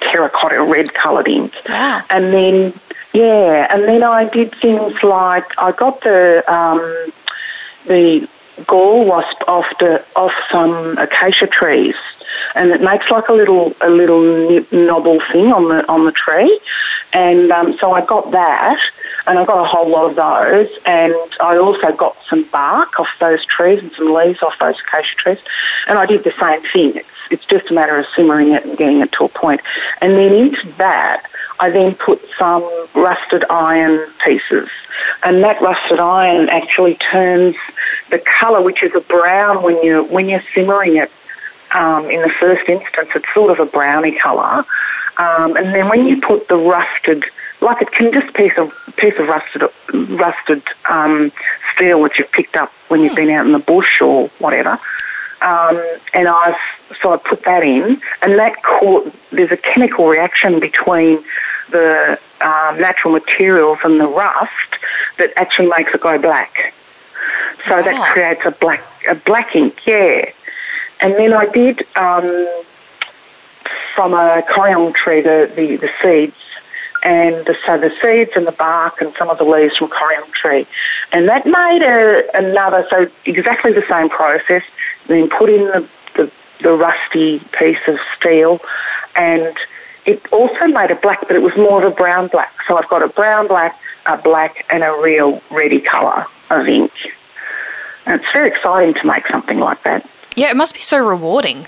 terracotta 0.00 0.62
red 0.62 0.94
coloured 0.94 1.28
ink. 1.28 1.54
Wow. 1.68 2.02
And 2.10 2.32
then, 2.32 2.74
yeah, 3.12 3.74
and 3.74 3.84
then 3.84 4.02
I 4.02 4.28
did 4.28 4.54
things 4.54 5.02
like 5.02 5.46
I 5.58 5.72
got 5.72 6.00
the 6.02 6.44
um, 6.52 6.80
the 7.86 8.28
gall 8.66 9.04
wasp 9.04 9.42
off 9.48 9.66
the 9.78 10.04
off 10.16 10.32
some 10.50 10.96
acacia 10.98 11.46
trees, 11.46 11.96
and 12.54 12.70
it 12.70 12.80
makes 12.80 13.10
like 13.10 13.28
a 13.28 13.32
little 13.32 13.74
a 13.80 13.88
little 13.88 14.22
knobble 14.70 15.20
thing 15.32 15.52
on 15.52 15.68
the 15.68 15.88
on 15.90 16.04
the 16.04 16.12
tree, 16.12 16.58
and 17.12 17.50
um, 17.50 17.76
so 17.78 17.92
I 17.92 18.04
got 18.04 18.30
that, 18.30 18.80
and 19.26 19.38
I 19.38 19.44
got 19.44 19.60
a 19.60 19.68
whole 19.68 19.88
lot 19.88 20.10
of 20.10 20.16
those, 20.16 20.70
and 20.86 21.14
I 21.40 21.56
also 21.56 21.92
got 21.92 22.16
some 22.28 22.44
bark 22.44 22.98
off 23.00 23.08
those 23.18 23.44
trees 23.44 23.80
and 23.80 23.92
some 23.92 24.12
leaves 24.12 24.42
off 24.42 24.58
those 24.58 24.78
acacia 24.80 25.16
trees, 25.16 25.38
and 25.88 25.98
I 25.98 26.06
did 26.06 26.24
the 26.24 26.32
same 26.32 26.62
thing. 26.72 26.96
It's 26.96 27.08
it's 27.30 27.44
just 27.46 27.70
a 27.70 27.74
matter 27.74 27.96
of 27.96 28.06
simmering 28.14 28.52
it 28.52 28.64
and 28.64 28.76
getting 28.76 29.00
it 29.00 29.12
to 29.12 29.24
a 29.24 29.28
point, 29.28 29.60
and 30.00 30.12
then 30.12 30.34
into 30.34 30.70
that 30.78 31.26
I 31.60 31.70
then 31.70 31.94
put 31.94 32.20
some 32.38 32.62
rusted 32.94 33.44
iron 33.48 34.10
pieces, 34.24 34.68
and 35.22 35.42
that 35.42 35.60
rusted 35.60 36.00
iron 36.00 36.48
actually 36.48 36.94
turns 36.96 37.56
the 38.14 38.22
colour, 38.40 38.62
which 38.62 38.82
is 38.82 38.94
a 38.94 39.00
brown 39.00 39.62
when 39.62 39.82
you 39.82 40.04
when 40.04 40.28
you're 40.28 40.44
simmering 40.54 40.96
it. 40.96 41.10
Um, 41.72 42.08
in 42.08 42.22
the 42.22 42.30
first 42.30 42.68
instance, 42.68 43.08
it's 43.16 43.34
sort 43.34 43.50
of 43.50 43.58
a 43.58 43.66
browny 43.66 44.16
colour, 44.16 44.64
um, 45.18 45.56
and 45.56 45.74
then 45.74 45.88
when 45.88 46.06
you 46.06 46.20
put 46.20 46.46
the 46.46 46.56
rusted, 46.56 47.24
like 47.60 47.82
it 47.82 47.90
can 47.90 48.12
just 48.12 48.32
piece 48.34 48.56
of 48.56 48.72
piece 48.96 49.18
of 49.18 49.26
rusted 49.26 49.62
rusted 50.10 50.62
um, 50.88 51.32
steel 51.74 52.00
which 52.00 52.18
you've 52.18 52.30
picked 52.30 52.54
up 52.54 52.70
when 52.88 53.02
you've 53.02 53.16
been 53.16 53.30
out 53.30 53.44
in 53.44 53.52
the 53.52 53.58
bush 53.58 54.00
or 54.00 54.28
whatever. 54.38 54.78
Um, 55.42 55.82
and 56.14 56.28
I've 56.28 56.56
so 57.00 57.12
I 57.12 57.16
put 57.16 57.42
that 57.42 57.64
in, 57.64 58.00
and 58.22 58.38
that 58.38 58.62
caught. 58.62 59.12
There's 59.32 59.50
a 59.50 59.56
chemical 59.56 60.06
reaction 60.06 60.60
between 60.60 61.24
the 61.70 62.20
um, 62.40 62.80
natural 62.80 63.12
materials 63.12 63.78
and 63.82 63.98
the 63.98 64.06
rust 64.06 64.70
that 65.18 65.32
actually 65.36 65.68
makes 65.76 65.92
it 65.92 66.00
go 66.00 66.16
black. 66.18 66.72
So 67.66 67.76
wow. 67.76 67.82
that 67.82 68.12
creates 68.12 68.44
a 68.44 68.50
black 68.50 68.82
a 69.08 69.14
black 69.14 69.54
ink, 69.56 69.86
yeah. 69.86 70.30
And 71.00 71.14
then 71.14 71.32
I 71.32 71.46
did 71.46 71.86
um, 71.96 72.48
from 73.94 74.14
a 74.14 74.42
kurrajong 74.48 74.94
tree 74.94 75.20
the, 75.20 75.50
the, 75.54 75.76
the 75.76 75.90
seeds 76.02 76.36
and 77.02 77.44
the, 77.44 77.56
so 77.66 77.78
the 77.78 77.90
seeds 78.00 78.32
and 78.34 78.46
the 78.46 78.52
bark 78.52 79.00
and 79.00 79.14
some 79.14 79.28
of 79.28 79.38
the 79.38 79.44
leaves 79.44 79.76
from 79.76 79.88
kurrajong 79.88 80.32
tree. 80.32 80.66
And 81.12 81.28
that 81.28 81.44
made 81.44 81.82
a, 81.82 82.24
another, 82.36 82.86
so 82.88 83.08
exactly 83.26 83.72
the 83.72 83.84
same 83.88 84.08
process, 84.08 84.62
then 85.06 85.28
put 85.28 85.50
in 85.50 85.64
the, 85.64 85.88
the, 86.14 86.32
the 86.60 86.72
rusty 86.72 87.40
piece 87.58 87.86
of 87.86 87.98
steel 88.16 88.60
and 89.14 89.56
it 90.06 90.32
also 90.32 90.66
made 90.66 90.90
a 90.90 90.96
black, 90.96 91.20
but 91.26 91.36
it 91.36 91.42
was 91.42 91.56
more 91.56 91.84
of 91.84 91.92
a 91.92 91.94
brown 91.94 92.28
black. 92.28 92.52
So 92.66 92.76
I've 92.76 92.88
got 92.88 93.02
a 93.02 93.08
brown 93.08 93.48
black, 93.48 93.78
a 94.06 94.16
black, 94.16 94.66
and 94.70 94.82
a 94.82 94.92
real 95.02 95.42
reddy 95.50 95.80
colour 95.80 96.26
of 96.50 96.68
ink. 96.68 96.92
And 98.06 98.20
it's 98.20 98.32
very 98.32 98.48
exciting 98.50 98.94
to 98.94 99.06
make 99.06 99.26
something 99.26 99.58
like 99.58 99.82
that. 99.84 100.08
Yeah, 100.36 100.50
it 100.50 100.56
must 100.56 100.74
be 100.74 100.80
so 100.80 100.98
rewarding. 100.98 101.66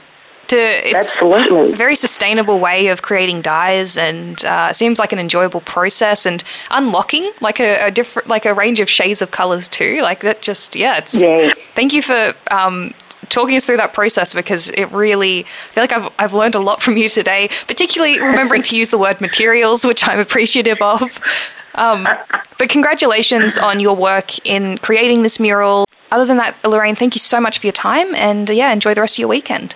To, 0.49 0.57
it's 0.57 1.17
Absolutely. 1.17 1.73
a 1.73 1.77
very 1.77 1.97
sustainable 1.97 2.61
way 2.61 2.87
of 2.89 3.03
creating 3.03 3.43
dyes 3.43 3.99
and 3.99 4.45
uh, 4.45 4.73
seems 4.73 5.01
like 5.01 5.13
an 5.13 5.19
enjoyable 5.19 5.61
process 5.61 6.25
and 6.25 6.45
unlocking 6.71 7.33
like 7.41 7.59
a, 7.59 7.87
a, 7.87 7.91
different 7.91 8.29
like 8.29 8.45
a 8.45 8.55
range 8.55 8.79
of 8.79 8.89
shades 8.89 9.21
of 9.21 9.33
colors 9.33 9.67
too 9.67 10.01
like 10.03 10.21
that 10.21 10.43
just 10.43 10.77
yeah 10.77 10.99
it's 10.99 11.21
yeah. 11.21 11.53
thank 11.75 11.93
you 11.93 12.01
for 12.01 12.33
um, 12.53 12.95
talking 13.29 13.57
us 13.57 13.65
through 13.65 13.79
that 13.79 13.93
process 13.93 14.35
because 14.35 14.71
it 14.71 14.87
really 14.93 15.41
I 15.41 15.43
feel 15.43 15.83
like 15.83 15.93
I've, 15.93 16.13
I've 16.19 16.33
learned 16.33 16.55
a 16.55 16.61
lot 16.61 16.83
from 16.83 16.97
you 16.97 17.09
today, 17.09 17.49
particularly 17.67 18.21
remembering 18.21 18.63
to 18.63 18.77
use 18.77 18.91
the 18.91 18.99
word 18.99 19.21
materials, 19.21 19.85
which 19.85 20.07
I'm 20.07 20.19
appreciative 20.19 20.81
of. 20.81 21.21
Um, 21.75 22.09
but 22.59 22.69
congratulations 22.69 23.59
on 23.59 23.81
your 23.81 23.95
work 23.95 24.45
in 24.47 24.79
creating 24.79 25.23
this 25.23 25.39
mural. 25.39 25.87
Other 26.11 26.25
than 26.25 26.39
that, 26.39 26.57
Lorraine, 26.65 26.95
thank 26.95 27.15
you 27.15 27.21
so 27.21 27.41
much 27.41 27.59
for 27.59 27.67
your 27.67 27.73
time 27.73 28.15
and 28.15 28.51
uh, 28.51 28.55
yeah, 28.55 28.73
enjoy 28.73 28.95
the 28.95 29.01
rest 29.01 29.17
of 29.17 29.21
your 29.21 29.29
weekend. 29.29 29.75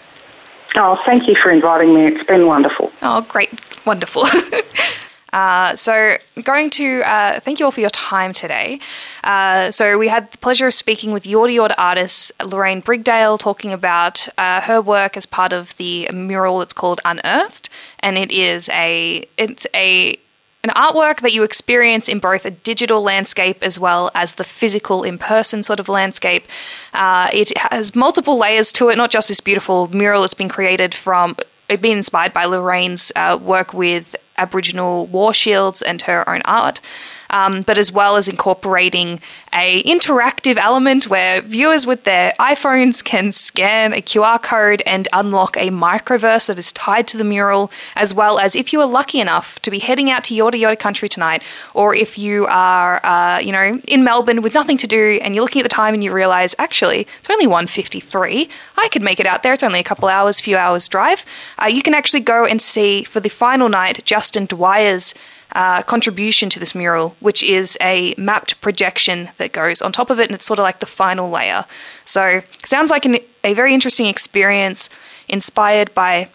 Oh, 0.77 1.01
thank 1.05 1.27
you 1.29 1.35
for 1.35 1.51
inviting 1.51 1.95
me. 1.95 2.07
It's 2.07 2.23
been 2.23 2.47
wonderful. 2.47 2.93
Oh, 3.03 3.23
great. 3.23 3.51
Wonderful. 3.85 4.25
Uh, 5.33 5.75
so, 5.77 6.17
going 6.43 6.71
to 6.71 7.03
uh, 7.03 7.41
thank 7.41 7.61
you 7.61 7.65
all 7.65 7.71
for 7.71 7.81
your 7.81 7.91
time 7.91 8.33
today. 8.33 8.81
Uh, 9.23 9.71
so, 9.71 9.99
we 9.99 10.09
had 10.09 10.31
the 10.33 10.39
pleasure 10.39 10.67
of 10.67 10.75
speaking 10.75 11.13
with 11.13 11.25
Yorta 11.25 11.55
Yorta 11.55 11.75
artist 11.79 12.33
Lorraine 12.45 12.83
Brigdale, 12.83 13.39
talking 13.39 13.73
about 13.73 14.29
uh, 14.39 14.61
her 14.63 14.81
work 14.81 15.17
as 15.17 15.27
part 15.27 15.53
of 15.53 15.77
the 15.77 16.09
mural 16.13 16.59
that's 16.59 16.75
called 16.75 17.01
Unearthed, 17.05 17.69
and 18.01 18.19
it 18.19 18.33
is 18.33 18.69
a 18.71 19.25
it's 19.37 19.67
a 19.75 20.19
an 20.63 20.71
artwork 20.71 21.21
that 21.21 21.33
you 21.33 21.43
experience 21.43 22.09
in 22.09 22.19
both 22.19 22.45
a 22.45 22.51
digital 22.51 23.03
landscape 23.03 23.63
as 23.63 23.81
well 23.81 24.11
as 24.15 24.35
the 24.35 24.45
physical 24.45 25.03
in 25.03 25.17
person 25.17 25.63
sort 25.63 25.81
of 25.81 25.89
landscape. 25.89 26.45
Uh, 26.93 27.31
it 27.33 27.57
has 27.57 27.95
multiple 27.95 28.37
layers 28.37 28.73
to 28.73 28.91
it, 28.91 28.97
not 28.97 29.11
just 29.11 29.29
this 29.29 29.41
beautiful 29.41 29.89
mural 29.89 30.21
that's 30.21 30.35
been 30.35 30.49
created 30.49 30.95
from. 30.95 31.37
It 31.69 31.81
been 31.81 31.99
inspired 31.99 32.33
by 32.33 32.45
Lorraine's 32.47 33.13
uh, 33.17 33.39
work 33.41 33.73
with 33.73 34.17
Aboriginal 34.41 35.07
war 35.07 35.35
shields 35.35 35.83
and 35.83 36.03
her 36.03 36.29
own 36.29 36.41
art 36.45 36.81
um, 37.31 37.63
but 37.63 37.79
as 37.79 37.91
well 37.91 38.17
as 38.17 38.29
incorporating 38.29 39.21
a 39.53 39.83
interactive 39.85 40.57
element 40.57 41.09
where 41.09 41.41
viewers 41.41 41.87
with 41.87 42.05
their 42.05 42.33
iPhones 42.39 43.03
can 43.03 43.33
scan 43.33 43.93
a 43.93 44.03
QR 44.03 44.41
code 44.41 44.83
and 44.87 45.09
unlock 45.13 45.57
a 45.57 45.71
microverse 45.71 46.47
that 46.47 46.59
is 46.59 46.73
tied 46.73 47.09
to 47.09 47.17
the 47.17 47.25
mural, 47.25 47.71
as 47.97 48.15
well 48.15 48.39
as 48.39 48.55
if 48.55 48.73
you 48.73 48.81
are 48.81 48.87
lucky 48.87 49.21
enough 49.21 49.61
to 49.63 49.71
be 49.71 49.79
heading 49.79 50.11
out 50.11 50.25
to 50.25 50.35
Yorta 50.35 50.61
Yorta 50.61 50.79
country 50.79 51.09
tonight, 51.09 51.43
or 51.75 51.95
if 51.95 52.19
you 52.19 52.47
are, 52.47 53.05
uh, 53.05 53.39
you 53.39 53.53
know, 53.53 53.81
in 53.89 54.05
Melbourne 54.05 54.43
with 54.43 54.55
nothing 54.55 54.77
to 54.77 54.87
do 54.87 55.19
and 55.23 55.35
you're 55.35 55.43
looking 55.43 55.61
at 55.61 55.65
the 55.65 55.75
time 55.75 55.95
and 55.95 56.05
you 56.05 56.13
realize, 56.13 56.55
actually, 56.59 57.07
it's 57.19 57.31
only 57.31 57.47
1.53, 57.47 58.49
I 58.77 58.89
could 58.89 59.03
make 59.03 59.21
it 59.21 59.27
out 59.27 59.43
there, 59.43 59.53
it's 59.53 59.63
only 59.63 59.81
a 59.81 59.85
couple 59.85 60.09
hours, 60.09 60.41
few 60.41 60.57
hours 60.57 60.89
drive, 60.89 61.25
uh, 61.63 61.67
you 61.67 61.83
can 61.83 61.95
actually 61.95 62.21
go 62.21 62.45
and 62.45 62.61
see 62.61 63.05
for 63.05 63.21
the 63.21 63.29
final 63.29 63.69
night 63.69 64.05
Justin 64.05 64.47
Dwyer's 64.47 65.15
uh, 65.53 65.83
contribution 65.83 66.49
to 66.51 66.59
this 66.59 66.75
mural, 66.75 67.17
which 67.21 67.43
is 67.43 67.77
a 67.81 68.15
mapped 68.17 68.61
projection 68.61 69.31
that 69.39 69.53
goes 69.53 69.83
on 69.83 69.93
top 69.93 70.11
of 70.11 70.19
it, 70.21 70.25
and 70.29 70.35
it's 70.35 70.47
sort 70.47 70.59
of 70.59 70.63
like 70.63 70.81
the 70.81 70.87
final 70.87 71.29
layer. 71.29 71.65
So, 72.05 72.43
sounds 72.65 72.91
like 72.91 73.05
an, 73.05 73.19
a 73.45 73.55
very 73.55 73.75
interesting 73.75 74.07
experience 74.07 74.91
inspired 75.29 75.93
by 75.95 76.29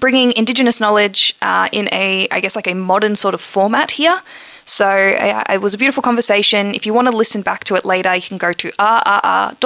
bringing 0.00 0.32
Indigenous 0.32 0.80
knowledge 0.80 1.36
uh, 1.42 1.68
in 1.72 1.88
a, 1.92 2.28
I 2.30 2.40
guess, 2.40 2.56
like 2.56 2.66
a 2.66 2.74
modern 2.74 3.16
sort 3.16 3.34
of 3.34 3.40
format 3.40 3.92
here. 3.92 4.22
So 4.64 4.86
uh, 4.86 5.44
it 5.50 5.60
was 5.60 5.74
a 5.74 5.78
beautiful 5.78 6.02
conversation. 6.02 6.74
If 6.74 6.86
you 6.86 6.94
want 6.94 7.08
to 7.08 7.16
listen 7.16 7.42
back 7.42 7.64
to 7.64 7.74
it 7.74 7.84
later, 7.84 8.14
you 8.14 8.22
can 8.22 8.38
go 8.38 8.52
to 8.52 8.70
rrr.org.au, 8.70 9.58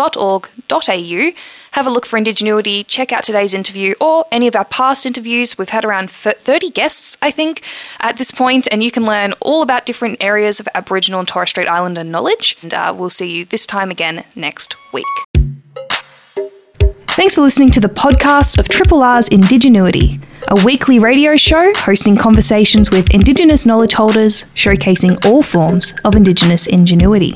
have 1.72 1.86
a 1.86 1.90
look 1.90 2.06
for 2.06 2.18
Indigenuity, 2.18 2.84
check 2.84 3.12
out 3.12 3.22
today's 3.24 3.54
interview 3.54 3.94
or 4.00 4.24
any 4.32 4.46
of 4.46 4.56
our 4.56 4.64
past 4.64 5.06
interviews. 5.06 5.56
We've 5.56 5.68
had 5.68 5.84
around 5.84 6.10
30 6.10 6.70
guests, 6.70 7.16
I 7.22 7.30
think, 7.30 7.62
at 8.00 8.16
this 8.16 8.30
point, 8.30 8.66
and 8.70 8.82
you 8.82 8.90
can 8.90 9.04
learn 9.04 9.34
all 9.40 9.62
about 9.62 9.86
different 9.86 10.22
areas 10.22 10.58
of 10.60 10.68
Aboriginal 10.74 11.20
and 11.20 11.28
Torres 11.28 11.50
Strait 11.50 11.68
Islander 11.68 12.04
knowledge. 12.04 12.56
And 12.62 12.74
uh, 12.74 12.94
we'll 12.96 13.10
see 13.10 13.30
you 13.30 13.44
this 13.44 13.66
time 13.66 13.90
again 13.90 14.24
next 14.34 14.76
week. 14.92 15.06
Thanks 17.18 17.34
for 17.34 17.40
listening 17.40 17.70
to 17.70 17.80
the 17.80 17.88
podcast 17.88 18.60
of 18.60 18.68
Triple 18.68 19.02
R's 19.02 19.28
Indigenuity, 19.28 20.20
a 20.46 20.64
weekly 20.64 21.00
radio 21.00 21.36
show 21.36 21.74
hosting 21.74 22.16
conversations 22.16 22.92
with 22.92 23.12
Indigenous 23.12 23.66
knowledge 23.66 23.94
holders 23.94 24.44
showcasing 24.54 25.24
all 25.26 25.42
forms 25.42 25.94
of 26.04 26.14
Indigenous 26.14 26.68
ingenuity. 26.68 27.34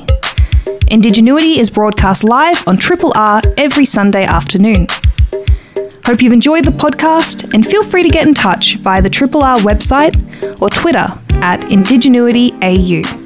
Indigenuity 0.87 1.59
is 1.59 1.69
broadcast 1.69 2.23
live 2.23 2.65
on 2.65 2.77
Triple 2.77 3.11
R 3.13 3.41
every 3.57 3.83
Sunday 3.83 4.23
afternoon. 4.23 4.87
Hope 6.05 6.21
you've 6.21 6.31
enjoyed 6.31 6.63
the 6.63 6.71
podcast 6.71 7.53
and 7.53 7.67
feel 7.67 7.83
free 7.83 8.03
to 8.03 8.09
get 8.09 8.25
in 8.25 8.33
touch 8.33 8.77
via 8.77 9.01
the 9.01 9.09
Triple 9.09 9.43
R 9.43 9.57
website 9.57 10.15
or 10.61 10.69
Twitter 10.69 11.11
at 11.43 11.59
IndigenuityAU. 11.63 13.22